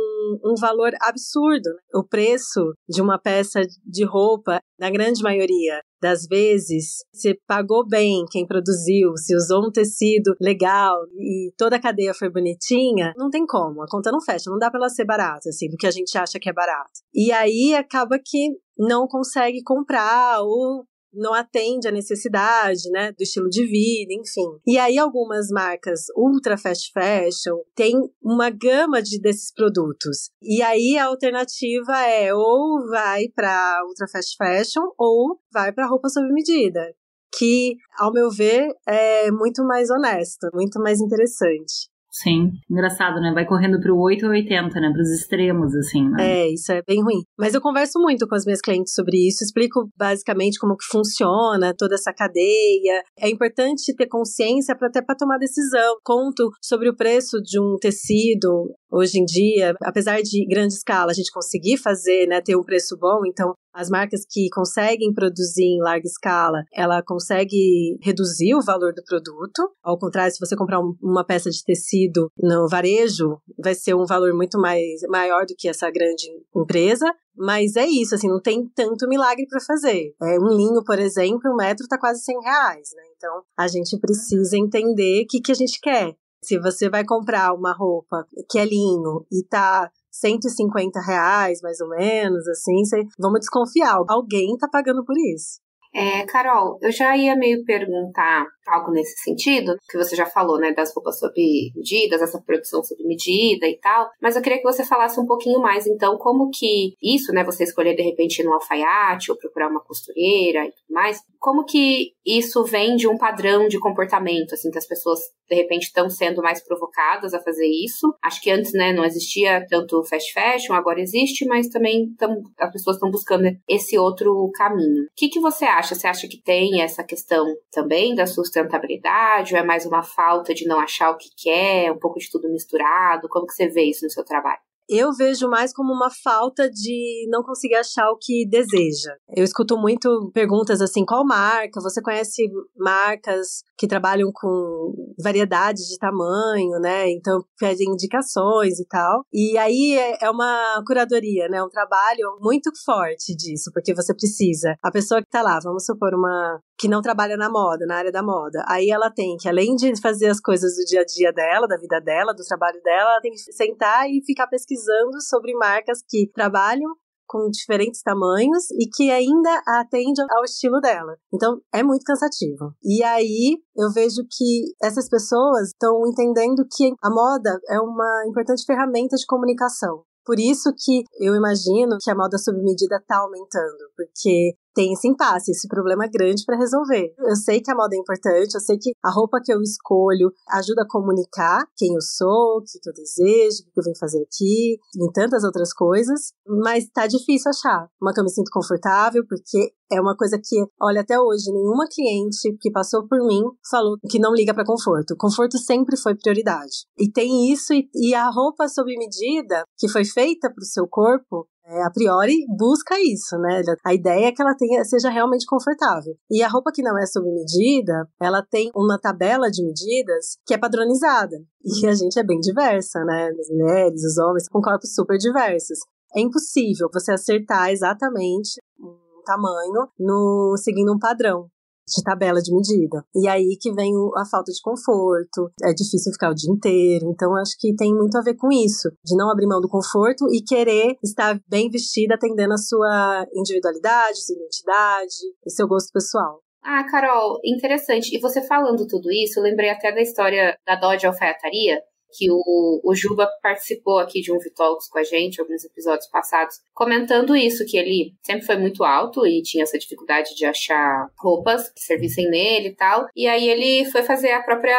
um 0.44 0.54
valor 0.58 0.92
absurdo. 1.00 1.68
Né? 1.68 1.80
O 1.94 2.04
preço 2.04 2.72
de 2.88 3.02
uma 3.02 3.18
peça 3.18 3.60
de 3.84 4.04
roupa, 4.04 4.60
na 4.78 4.90
grande 4.90 5.22
maioria 5.22 5.80
das 6.00 6.26
vezes, 6.26 7.04
se 7.12 7.38
pagou 7.46 7.86
bem 7.86 8.24
quem 8.30 8.46
produziu, 8.46 9.16
se 9.16 9.34
usou 9.34 9.66
um 9.66 9.72
tecido 9.72 10.34
legal 10.40 10.94
e 11.18 11.52
toda 11.56 11.76
a 11.76 11.80
cadeia 11.80 12.14
foi 12.14 12.30
bonitinha, 12.30 13.12
não 13.16 13.30
tem 13.30 13.46
como, 13.46 13.82
a 13.82 13.86
conta 13.88 14.12
não 14.12 14.20
fecha, 14.20 14.50
não 14.50 14.58
dá 14.58 14.70
para 14.70 14.78
ela 14.78 14.88
ser 14.88 15.04
barata, 15.04 15.48
assim, 15.48 15.68
do 15.68 15.76
que 15.76 15.86
a 15.86 15.90
gente 15.90 16.16
acha 16.16 16.38
que 16.38 16.48
é 16.48 16.52
barato. 16.52 17.00
E 17.14 17.32
aí 17.32 17.74
acaba 17.74 18.18
que 18.22 18.50
não 18.78 19.06
consegue 19.08 19.62
comprar 19.64 20.42
ou 20.42 20.84
não 21.16 21.34
atende 21.34 21.88
à 21.88 21.90
necessidade, 21.90 22.90
né, 22.90 23.12
do 23.12 23.22
estilo 23.22 23.48
de 23.48 23.64
vida, 23.66 24.12
enfim. 24.12 24.60
E 24.66 24.78
aí 24.78 24.98
algumas 24.98 25.48
marcas 25.48 26.06
ultra 26.16 26.56
fast 26.56 26.90
fashion 26.92 27.56
têm 27.74 27.96
uma 28.22 28.50
gama 28.50 29.02
de 29.02 29.20
desses 29.20 29.52
produtos. 29.52 30.30
E 30.42 30.62
aí 30.62 30.96
a 30.98 31.06
alternativa 31.06 31.98
é 32.02 32.34
ou 32.34 32.86
vai 32.88 33.28
para 33.34 33.82
ultra 33.86 34.06
fast 34.08 34.36
fashion 34.36 34.82
ou 34.98 35.38
vai 35.52 35.72
para 35.72 35.86
roupa 35.86 36.08
sob 36.08 36.26
medida, 36.32 36.94
que, 37.36 37.76
ao 37.98 38.12
meu 38.12 38.30
ver, 38.30 38.68
é 38.86 39.30
muito 39.30 39.64
mais 39.64 39.90
honesto, 39.90 40.48
muito 40.54 40.80
mais 40.80 41.00
interessante. 41.00 41.90
Sim, 42.22 42.52
engraçado, 42.70 43.20
né? 43.20 43.30
Vai 43.34 43.44
correndo 43.44 43.78
pro 43.80 43.98
8 43.98 44.24
ou 44.24 44.32
80, 44.32 44.80
né? 44.80 44.90
Pros 44.90 45.10
extremos, 45.10 45.74
assim, 45.74 46.08
né? 46.08 46.44
É, 46.44 46.52
isso 46.52 46.72
é 46.72 46.82
bem 46.82 47.02
ruim. 47.02 47.22
Mas 47.38 47.52
eu 47.52 47.60
converso 47.60 48.00
muito 48.00 48.26
com 48.26 48.34
as 48.34 48.44
minhas 48.46 48.60
clientes 48.60 48.94
sobre 48.94 49.16
isso, 49.28 49.44
explico 49.44 49.88
basicamente 49.96 50.58
como 50.58 50.76
que 50.76 50.86
funciona 50.90 51.74
toda 51.76 51.94
essa 51.94 52.14
cadeia. 52.14 53.02
É 53.18 53.28
importante 53.28 53.94
ter 53.94 54.06
consciência 54.06 54.74
para 54.74 54.88
até 54.88 55.02
para 55.02 55.14
tomar 55.14 55.38
decisão. 55.38 55.98
Conto 56.02 56.50
sobre 56.62 56.88
o 56.88 56.96
preço 56.96 57.38
de 57.42 57.60
um 57.60 57.76
tecido 57.78 58.74
hoje 58.90 59.18
em 59.18 59.24
dia, 59.24 59.74
apesar 59.82 60.20
de 60.22 60.46
grande 60.46 60.74
escala, 60.74 61.10
a 61.10 61.14
gente 61.14 61.32
conseguir 61.32 61.76
fazer, 61.76 62.26
né, 62.26 62.40
ter 62.40 62.56
um 62.56 62.64
preço 62.64 62.96
bom, 62.98 63.20
então 63.26 63.54
as 63.76 63.90
marcas 63.90 64.24
que 64.28 64.48
conseguem 64.48 65.12
produzir 65.12 65.64
em 65.64 65.82
larga 65.82 66.06
escala, 66.06 66.62
ela 66.72 67.02
consegue 67.02 67.98
reduzir 68.00 68.54
o 68.54 68.62
valor 68.62 68.94
do 68.94 69.04
produto. 69.04 69.70
Ao 69.82 69.98
contrário, 69.98 70.32
se 70.32 70.40
você 70.40 70.56
comprar 70.56 70.80
um, 70.80 70.96
uma 71.02 71.26
peça 71.26 71.50
de 71.50 71.62
tecido 71.62 72.30
no 72.38 72.66
varejo, 72.68 73.36
vai 73.62 73.74
ser 73.74 73.94
um 73.94 74.06
valor 74.06 74.32
muito 74.32 74.58
mais 74.58 75.02
maior 75.10 75.44
do 75.44 75.54
que 75.54 75.68
essa 75.68 75.90
grande 75.90 76.26
empresa. 76.56 77.04
Mas 77.36 77.76
é 77.76 77.84
isso, 77.86 78.14
assim, 78.14 78.28
não 78.28 78.40
tem 78.40 78.66
tanto 78.74 79.06
milagre 79.06 79.46
para 79.46 79.60
fazer. 79.60 80.14
É, 80.22 80.38
um 80.40 80.56
linho, 80.56 80.82
por 80.82 80.98
exemplo, 80.98 81.52
um 81.52 81.56
metro 81.56 81.86
tá 81.86 81.98
quase 81.98 82.22
100 82.22 82.40
reais, 82.40 82.88
né? 82.96 83.02
Então, 83.14 83.42
a 83.58 83.68
gente 83.68 83.98
precisa 83.98 84.56
entender 84.56 85.22
o 85.22 85.26
que, 85.28 85.40
que 85.42 85.52
a 85.52 85.54
gente 85.54 85.78
quer. 85.82 86.16
Se 86.46 86.60
você 86.60 86.88
vai 86.88 87.04
comprar 87.04 87.52
uma 87.52 87.72
roupa 87.72 88.24
que 88.48 88.56
é 88.56 88.64
linho 88.64 89.26
e 89.32 89.42
tá 89.42 89.90
150 90.12 91.00
reais, 91.00 91.60
mais 91.60 91.80
ou 91.80 91.88
menos, 91.88 92.46
assim, 92.46 92.84
cê, 92.84 93.02
vamos 93.18 93.40
desconfiar. 93.40 94.00
Alguém 94.08 94.56
tá 94.56 94.68
pagando 94.70 95.04
por 95.04 95.18
isso. 95.18 95.60
É, 95.92 96.24
Carol, 96.26 96.78
eu 96.82 96.92
já 96.92 97.16
ia 97.16 97.34
meio 97.34 97.64
perguntar 97.64 98.46
algo 98.66 98.92
nesse 98.92 99.16
sentido, 99.22 99.76
que 99.88 99.96
você 99.96 100.14
já 100.14 100.26
falou, 100.26 100.58
né, 100.58 100.74
das 100.74 100.94
roupas 100.94 101.18
sob 101.18 101.32
medidas, 101.74 102.20
essa 102.20 102.38
produção 102.38 102.84
sob 102.84 103.02
medida 103.04 103.66
e 103.66 103.78
tal, 103.78 104.10
mas 104.20 104.36
eu 104.36 104.42
queria 104.42 104.58
que 104.58 104.64
você 104.64 104.84
falasse 104.84 105.18
um 105.18 105.24
pouquinho 105.24 105.58
mais, 105.58 105.86
então, 105.86 106.18
como 106.18 106.50
que 106.50 106.92
isso, 107.02 107.32
né, 107.32 107.42
você 107.42 107.64
escolher 107.64 107.94
de 107.94 108.02
repente 108.02 108.40
ir 108.40 108.44
no 108.44 108.52
alfaiate 108.52 109.30
ou 109.30 109.38
procurar 109.38 109.70
uma 109.70 109.80
costureira 109.80 110.66
e 110.66 110.72
tudo 110.72 110.85
mais, 110.96 111.20
como 111.38 111.66
que 111.66 112.12
isso 112.24 112.64
vem 112.64 112.96
de 112.96 113.06
um 113.06 113.18
padrão 113.18 113.68
de 113.68 113.78
comportamento, 113.78 114.54
assim, 114.54 114.70
que 114.70 114.78
as 114.78 114.86
pessoas 114.86 115.20
de 115.46 115.54
repente 115.54 115.84
estão 115.84 116.08
sendo 116.08 116.40
mais 116.40 116.64
provocadas 116.64 117.34
a 117.34 117.42
fazer 117.42 117.66
isso. 117.66 118.16
Acho 118.24 118.40
que 118.40 118.50
antes, 118.50 118.72
né, 118.72 118.94
não 118.94 119.04
existia 119.04 119.64
tanto 119.68 120.02
fast 120.04 120.32
fashion, 120.32 120.72
agora 120.72 120.98
existe, 120.98 121.44
mas 121.44 121.68
também 121.68 122.14
tão, 122.18 122.40
as 122.58 122.72
pessoas 122.72 122.96
estão 122.96 123.10
buscando 123.10 123.44
esse 123.68 123.98
outro 123.98 124.50
caminho. 124.54 125.02
O 125.02 125.08
que, 125.14 125.28
que 125.28 125.38
você 125.38 125.66
acha? 125.66 125.94
Você 125.94 126.06
acha 126.06 126.26
que 126.26 126.42
tem 126.42 126.80
essa 126.80 127.04
questão 127.04 127.44
também 127.70 128.14
da 128.14 128.26
sustentabilidade, 128.26 129.54
ou 129.54 129.60
é 129.60 129.62
mais 129.62 129.84
uma 129.84 130.02
falta 130.02 130.54
de 130.54 130.66
não 130.66 130.80
achar 130.80 131.10
o 131.10 131.18
que 131.18 131.28
quer, 131.36 131.92
um 131.92 131.98
pouco 131.98 132.18
de 132.18 132.30
tudo 132.30 132.50
misturado? 132.50 133.28
Como 133.28 133.46
que 133.46 133.52
você 133.52 133.68
vê 133.68 133.82
isso 133.82 134.02
no 134.02 134.10
seu 134.10 134.24
trabalho? 134.24 134.65
Eu 134.88 135.12
vejo 135.12 135.48
mais 135.48 135.72
como 135.72 135.92
uma 135.92 136.10
falta 136.22 136.70
de 136.70 137.26
não 137.30 137.42
conseguir 137.42 137.74
achar 137.74 138.08
o 138.10 138.18
que 138.20 138.46
deseja. 138.48 139.12
Eu 139.34 139.44
escuto 139.44 139.76
muito 139.76 140.30
perguntas 140.32 140.80
assim: 140.80 141.04
qual 141.04 141.24
marca? 141.24 141.80
Você 141.80 142.00
conhece 142.00 142.48
marcas 142.76 143.62
que 143.76 143.86
trabalham 143.86 144.30
com 144.32 144.94
variedade 145.22 145.78
de 145.88 145.98
tamanho, 145.98 146.78
né? 146.80 147.10
Então 147.10 147.40
pedem 147.58 147.90
indicações 147.90 148.78
e 148.78 148.86
tal. 148.86 149.22
E 149.32 149.58
aí 149.58 149.98
é, 149.98 150.24
é 150.26 150.30
uma 150.30 150.82
curadoria, 150.86 151.48
né? 151.48 151.62
Um 151.62 151.68
trabalho 151.68 152.38
muito 152.40 152.70
forte 152.84 153.34
disso, 153.34 153.70
porque 153.72 153.94
você 153.94 154.14
precisa. 154.14 154.76
A 154.82 154.90
pessoa 154.90 155.20
que 155.20 155.28
tá 155.30 155.42
lá, 155.42 155.58
vamos 155.62 155.84
supor, 155.84 156.14
uma 156.14 156.60
que 156.78 156.88
não 156.88 157.00
trabalha 157.00 157.36
na 157.36 157.50
moda, 157.50 157.86
na 157.86 157.96
área 157.96 158.12
da 158.12 158.22
moda. 158.22 158.64
Aí 158.68 158.90
ela 158.90 159.10
tem 159.10 159.36
que, 159.36 159.48
além 159.48 159.74
de 159.74 159.98
fazer 160.00 160.28
as 160.28 160.40
coisas 160.40 160.74
do 160.76 160.84
dia 160.84 161.00
a 161.00 161.04
dia 161.04 161.32
dela, 161.32 161.66
da 161.66 161.76
vida 161.76 162.00
dela, 162.00 162.32
do 162.32 162.44
trabalho 162.44 162.80
dela, 162.82 163.12
ela 163.12 163.20
tem 163.20 163.32
que 163.32 163.38
sentar 163.38 164.08
e 164.08 164.22
ficar 164.24 164.46
pesquisando 164.46 165.20
sobre 165.22 165.54
marcas 165.54 166.02
que 166.06 166.30
trabalham 166.34 166.90
com 167.26 167.50
diferentes 167.50 168.02
tamanhos 168.02 168.70
e 168.70 168.88
que 168.88 169.10
ainda 169.10 169.60
atende 169.66 170.22
ao 170.30 170.44
estilo 170.44 170.80
dela. 170.80 171.16
Então 171.34 171.60
é 171.74 171.82
muito 171.82 172.04
cansativo. 172.04 172.72
E 172.82 173.02
aí 173.02 173.58
eu 173.76 173.92
vejo 173.92 174.22
que 174.30 174.74
essas 174.82 175.08
pessoas 175.08 175.68
estão 175.68 176.06
entendendo 176.06 176.64
que 176.70 176.92
a 177.02 177.10
moda 177.10 177.58
é 177.68 177.80
uma 177.80 178.24
importante 178.28 178.64
ferramenta 178.64 179.16
de 179.16 179.26
comunicação. 179.26 180.04
Por 180.24 180.38
isso 180.40 180.72
que 180.76 181.04
eu 181.20 181.36
imagino 181.36 181.98
que 182.00 182.10
a 182.10 182.14
moda 182.14 182.36
sob 182.36 182.60
medida 182.60 182.96
está 182.96 183.18
aumentando, 183.18 183.90
porque 183.96 184.54
tem 184.76 184.92
esse 184.92 185.08
impasse, 185.08 185.52
esse 185.52 185.66
problema 185.66 186.06
grande 186.06 186.44
para 186.44 186.58
resolver. 186.58 187.14
Eu 187.18 187.34
sei 187.34 187.62
que 187.62 187.70
a 187.70 187.74
moda 187.74 187.96
é 187.96 187.98
importante, 187.98 188.54
eu 188.54 188.60
sei 188.60 188.76
que 188.76 188.92
a 189.02 189.10
roupa 189.10 189.40
que 189.42 189.50
eu 189.50 189.62
escolho 189.62 190.30
ajuda 190.50 190.82
a 190.82 190.88
comunicar 190.88 191.64
quem 191.74 191.94
eu 191.94 192.02
sou, 192.02 192.58
o 192.58 192.62
que 192.62 192.86
eu 192.86 192.92
desejo, 192.92 193.62
o 193.62 193.72
que 193.72 193.80
eu 193.80 193.84
venho 193.84 193.98
fazer 193.98 194.22
aqui, 194.22 194.74
e 194.74 195.12
tantas 195.14 195.44
outras 195.44 195.72
coisas, 195.72 196.32
mas 196.46 196.86
tá 196.90 197.06
difícil 197.06 197.50
achar 197.50 197.88
uma 198.00 198.12
que 198.12 198.20
eu 198.20 198.24
me 198.24 198.30
sinto 198.30 198.50
confortável, 198.52 199.24
porque 199.26 199.72
é 199.90 200.00
uma 200.00 200.16
coisa 200.16 200.38
que, 200.38 200.62
olha, 200.80 201.00
até 201.00 201.18
hoje, 201.18 201.50
nenhuma 201.50 201.86
cliente 201.88 202.54
que 202.60 202.70
passou 202.70 203.06
por 203.08 203.18
mim 203.26 203.42
falou 203.70 203.96
que 204.10 204.18
não 204.18 204.34
liga 204.34 204.52
para 204.52 204.64
conforto. 204.64 205.16
Conforto 205.16 205.58
sempre 205.58 205.96
foi 205.96 206.14
prioridade. 206.14 206.84
E 206.98 207.10
tem 207.10 207.50
isso, 207.50 207.72
e, 207.72 207.88
e 207.94 208.14
a 208.14 208.28
roupa 208.28 208.68
sob 208.68 208.94
medida, 208.96 209.62
que 209.78 209.88
foi 209.88 210.04
feita 210.04 210.52
para 210.52 210.62
o 210.62 210.66
seu 210.66 210.86
corpo, 210.86 211.46
é, 211.68 211.82
a 211.82 211.90
priori 211.90 212.46
busca 212.56 212.94
isso, 213.00 213.36
né? 213.38 213.60
A 213.84 213.92
ideia 213.92 214.26
é 214.26 214.32
que 214.32 214.40
ela 214.40 214.54
tenha, 214.54 214.84
seja 214.84 215.10
realmente 215.10 215.44
confortável. 215.46 216.14
E 216.30 216.42
a 216.42 216.48
roupa 216.48 216.70
que 216.72 216.82
não 216.82 216.96
é 216.96 217.04
sob 217.06 217.28
medida, 217.28 218.08
ela 218.20 218.40
tem 218.42 218.70
uma 218.74 218.98
tabela 218.98 219.50
de 219.50 219.64
medidas 219.64 220.38
que 220.46 220.54
é 220.54 220.58
padronizada. 220.58 221.36
E 221.64 221.86
a 221.86 221.94
gente 221.94 222.18
é 222.18 222.22
bem 222.22 222.38
diversa, 222.38 223.04
né? 223.04 223.30
As 223.38 223.48
mulheres, 223.50 224.04
os 224.04 224.16
homens, 224.18 224.48
com 224.48 224.60
corpos 224.60 224.94
super 224.94 225.18
diversos. 225.18 225.80
É 226.16 226.20
impossível 226.20 226.88
você 226.92 227.12
acertar 227.12 227.70
exatamente 227.70 228.60
um 228.78 229.22
tamanho 229.24 229.88
no 229.98 230.56
seguindo 230.56 230.92
um 230.94 230.98
padrão 230.98 231.50
de 231.88 232.02
tabela 232.02 232.40
de 232.40 232.54
medida. 232.54 233.04
E 233.14 233.28
aí 233.28 233.56
que 233.60 233.72
vem 233.72 233.92
a 234.16 234.24
falta 234.24 234.52
de 234.52 234.60
conforto, 234.60 235.50
é 235.62 235.72
difícil 235.72 236.12
ficar 236.12 236.30
o 236.30 236.34
dia 236.34 236.52
inteiro. 236.52 237.10
Então, 237.10 237.36
acho 237.36 237.56
que 237.58 237.74
tem 237.74 237.94
muito 237.94 238.16
a 238.18 238.22
ver 238.22 238.34
com 238.34 238.50
isso, 238.50 238.90
de 239.04 239.16
não 239.16 239.30
abrir 239.30 239.46
mão 239.46 239.60
do 239.60 239.68
conforto 239.68 240.26
e 240.32 240.42
querer 240.42 240.96
estar 241.02 241.40
bem 241.48 241.70
vestida, 241.70 242.14
atendendo 242.14 242.54
a 242.54 242.58
sua 242.58 243.26
individualidade, 243.34 244.24
sua 244.24 244.36
identidade 244.36 245.14
e 245.44 245.50
seu 245.50 245.66
gosto 245.68 245.92
pessoal. 245.92 246.40
Ah, 246.68 246.84
Carol, 246.90 247.38
interessante. 247.44 248.16
E 248.16 248.20
você 248.20 248.42
falando 248.42 248.88
tudo 248.88 249.08
isso, 249.12 249.40
lembrei 249.40 249.70
até 249.70 249.92
da 249.92 250.00
história 250.00 250.58
da 250.66 250.74
Dodge 250.74 251.06
Alfaiataria, 251.06 251.80
que 252.12 252.30
o, 252.30 252.80
o 252.84 252.94
Juba 252.94 253.28
participou 253.42 253.98
aqui 253.98 254.20
de 254.20 254.32
um 254.32 254.38
Vitalks 254.38 254.88
com 254.88 254.98
a 254.98 255.02
gente, 255.02 255.40
alguns 255.40 255.64
episódios 255.64 256.08
passados, 256.08 256.60
comentando 256.74 257.36
isso, 257.36 257.64
que 257.66 257.76
ele 257.76 258.14
sempre 258.22 258.46
foi 258.46 258.56
muito 258.56 258.84
alto 258.84 259.26
e 259.26 259.42
tinha 259.42 259.64
essa 259.64 259.78
dificuldade 259.78 260.34
de 260.34 260.44
achar 260.44 261.08
roupas 261.18 261.68
que 261.70 261.80
servissem 261.80 262.28
nele 262.28 262.68
e 262.68 262.74
tal. 262.74 263.06
E 263.14 263.26
aí 263.26 263.48
ele 263.48 263.90
foi 263.90 264.02
fazer 264.02 264.32
a 264.32 264.42
própria 264.42 264.76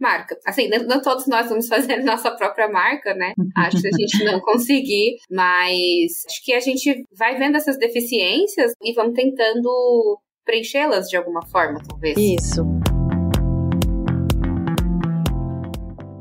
marca. 0.00 0.38
Assim, 0.46 0.68
não 0.68 1.00
todos 1.02 1.26
nós 1.26 1.48
vamos 1.48 1.66
fazer 1.68 1.98
nossa 1.98 2.30
própria 2.30 2.68
marca, 2.68 3.14
né? 3.14 3.32
Acho 3.56 3.80
que 3.80 3.88
a 3.88 3.92
gente 3.92 4.24
não 4.24 4.40
conseguir, 4.40 5.16
mas 5.30 6.24
acho 6.26 6.44
que 6.44 6.52
a 6.52 6.60
gente 6.60 7.04
vai 7.12 7.36
vendo 7.36 7.56
essas 7.56 7.78
deficiências 7.78 8.72
e 8.82 8.92
vamos 8.92 9.14
tentando 9.14 10.18
preenchê-las 10.44 11.08
de 11.08 11.16
alguma 11.16 11.44
forma, 11.46 11.80
talvez. 11.86 12.16
Isso. 12.16 12.64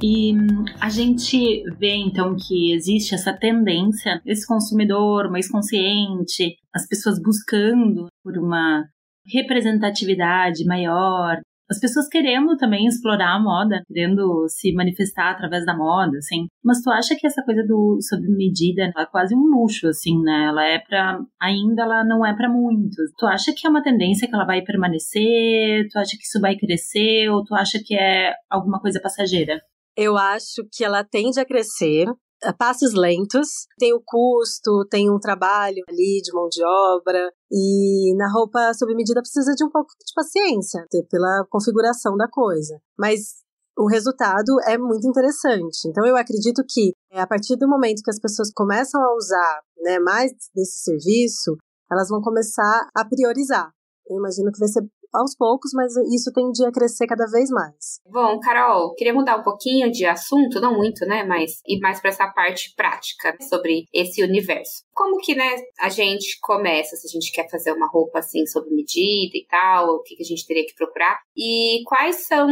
E 0.02 0.32
a 0.80 0.90
gente 0.90 1.64
vê 1.80 1.96
então 1.96 2.36
que 2.36 2.72
existe 2.72 3.16
essa 3.16 3.34
tendência, 3.34 4.22
esse 4.26 4.46
consumidor 4.46 5.32
mais 5.32 5.50
consciente, 5.50 6.56
as 6.72 6.88
pessoas 6.88 7.20
buscando 7.20 8.08
por 8.24 8.38
uma 8.38 8.86
representatividade 9.26 10.64
maior, 10.66 11.42
as 11.70 11.80
pessoas 11.80 12.08
querendo 12.08 12.56
também 12.56 12.86
explorar 12.86 13.36
a 13.36 13.40
moda, 13.40 13.82
querendo 13.88 14.48
se 14.48 14.72
manifestar 14.72 15.32
através 15.32 15.66
da 15.66 15.76
moda, 15.76 16.18
assim. 16.20 16.46
Mas 16.64 16.82
tu 16.82 16.90
acha 16.92 17.16
que 17.16 17.28
essa 17.28 17.44
coisa 17.44 17.64
do 17.68 17.98
sob 18.02 18.22
medida 18.30 18.94
é 18.96 19.06
quase 19.08 19.36
um 19.36 19.42
luxo, 19.42 19.88
assim, 19.88 20.22
né? 20.22 20.46
Ela 20.46 20.66
é 20.66 20.80
para 20.80 21.20
ainda 21.42 21.82
ela 21.82 22.06
não 22.06 22.26
é 22.26 22.34
para 22.36 22.48
muitos. 22.48 23.12
Tu 23.18 23.26
acha 23.26 23.52
que 23.54 23.66
é 23.66 23.70
uma 23.70 23.84
tendência 23.84 24.28
que 24.28 24.36
ela 24.36 24.46
vai 24.46 24.62
permanecer? 24.62 25.88
Tu 25.92 25.98
acha 26.00 26.12
que 26.12 26.24
isso 26.24 26.40
vai 26.40 26.56
crescer 26.56 27.30
ou 27.30 27.44
tu 27.44 27.54
acha 27.56 27.80
que 27.84 27.96
é 27.96 28.34
alguma 28.50 28.80
coisa 28.80 29.02
passageira? 29.02 29.60
Eu 29.98 30.16
acho 30.16 30.64
que 30.72 30.86
ela 30.86 31.04
tende 31.04 31.40
a 31.40 31.46
crescer 31.46 32.06
a 32.44 32.54
passos 32.54 32.94
lentos. 32.94 33.66
Tem 33.80 33.94
o 33.94 34.02
custo, 34.06 34.86
tem 34.90 35.10
um 35.10 35.20
trabalho 35.20 35.84
ali 35.90 36.22
de 36.24 36.32
mão 36.34 36.48
de 36.48 36.64
obra. 36.64 37.32
E 37.52 38.14
na 38.16 38.32
roupa 38.32 38.74
sob 38.76 38.94
medida 38.94 39.22
precisa 39.22 39.54
de 39.56 39.66
um 39.66 39.70
pouco 39.70 39.90
de 40.06 40.14
paciência, 40.14 40.86
pela 41.10 41.46
configuração 41.50 42.16
da 42.16 42.28
coisa. 42.30 42.80
Mas 42.98 43.42
o 43.78 43.88
resultado 43.88 44.60
é 44.68 44.78
muito 44.78 45.08
interessante. 45.08 45.88
Então 45.88 46.06
eu 46.06 46.16
acredito 46.16 46.64
que 46.68 46.92
é, 47.12 47.20
a 47.20 47.28
partir 47.28 47.56
do 47.56 47.68
momento 47.68 48.04
que 48.04 48.12
as 48.12 48.20
pessoas 48.20 48.52
começam 48.54 49.02
a 49.02 49.16
usar 49.16 49.62
né, 49.80 50.00
mais 50.00 50.32
desse 50.54 50.80
serviço, 50.84 51.58
elas 51.92 52.10
vão 52.10 52.22
começar 52.22 52.88
a 52.96 53.06
priorizar. 53.06 53.72
Eu 54.10 54.18
imagino 54.18 54.52
que 54.52 54.60
vai 54.60 54.70
ser 54.70 54.82
aos 55.14 55.36
poucos, 55.36 55.72
mas 55.74 55.94
isso 56.14 56.32
tende 56.34 56.66
a 56.66 56.72
crescer 56.72 57.08
cada 57.08 57.26
vez 57.26 57.50
mais. 57.50 58.00
Bom, 58.06 58.40
Carol, 58.40 58.94
queria 58.96 59.14
mudar 59.14 59.38
um 59.38 59.44
pouquinho 59.44 59.92
de 59.92 60.06
assunto, 60.06 60.60
não 60.60 60.76
muito, 60.76 61.06
né, 61.06 61.24
mas 61.24 61.62
ir 61.68 61.80
mais 61.80 62.00
para 62.00 62.10
essa 62.10 62.28
parte 62.28 62.74
prática 62.76 63.36
sobre 63.50 63.86
esse 63.94 64.24
universo. 64.24 64.84
Como 64.94 65.18
que, 65.18 65.36
né, 65.36 65.56
a 65.80 65.90
gente 65.90 66.40
começa, 66.42 66.96
se 66.96 67.08
a 67.08 67.12
gente 67.12 67.32
quer 67.32 67.50
fazer 67.50 67.72
uma 67.72 67.88
roupa 67.88 68.20
assim 68.20 68.46
sob 68.46 68.70
medida 68.70 69.38
e 69.38 69.46
tal, 69.50 69.96
o 69.96 70.02
que, 70.04 70.16
que 70.16 70.24
a 70.24 70.26
gente 70.26 70.46
teria 70.46 70.66
que 70.66 70.76
procurar? 70.76 71.20
E 71.36 71.84
quais 71.86 72.28
são 72.28 72.48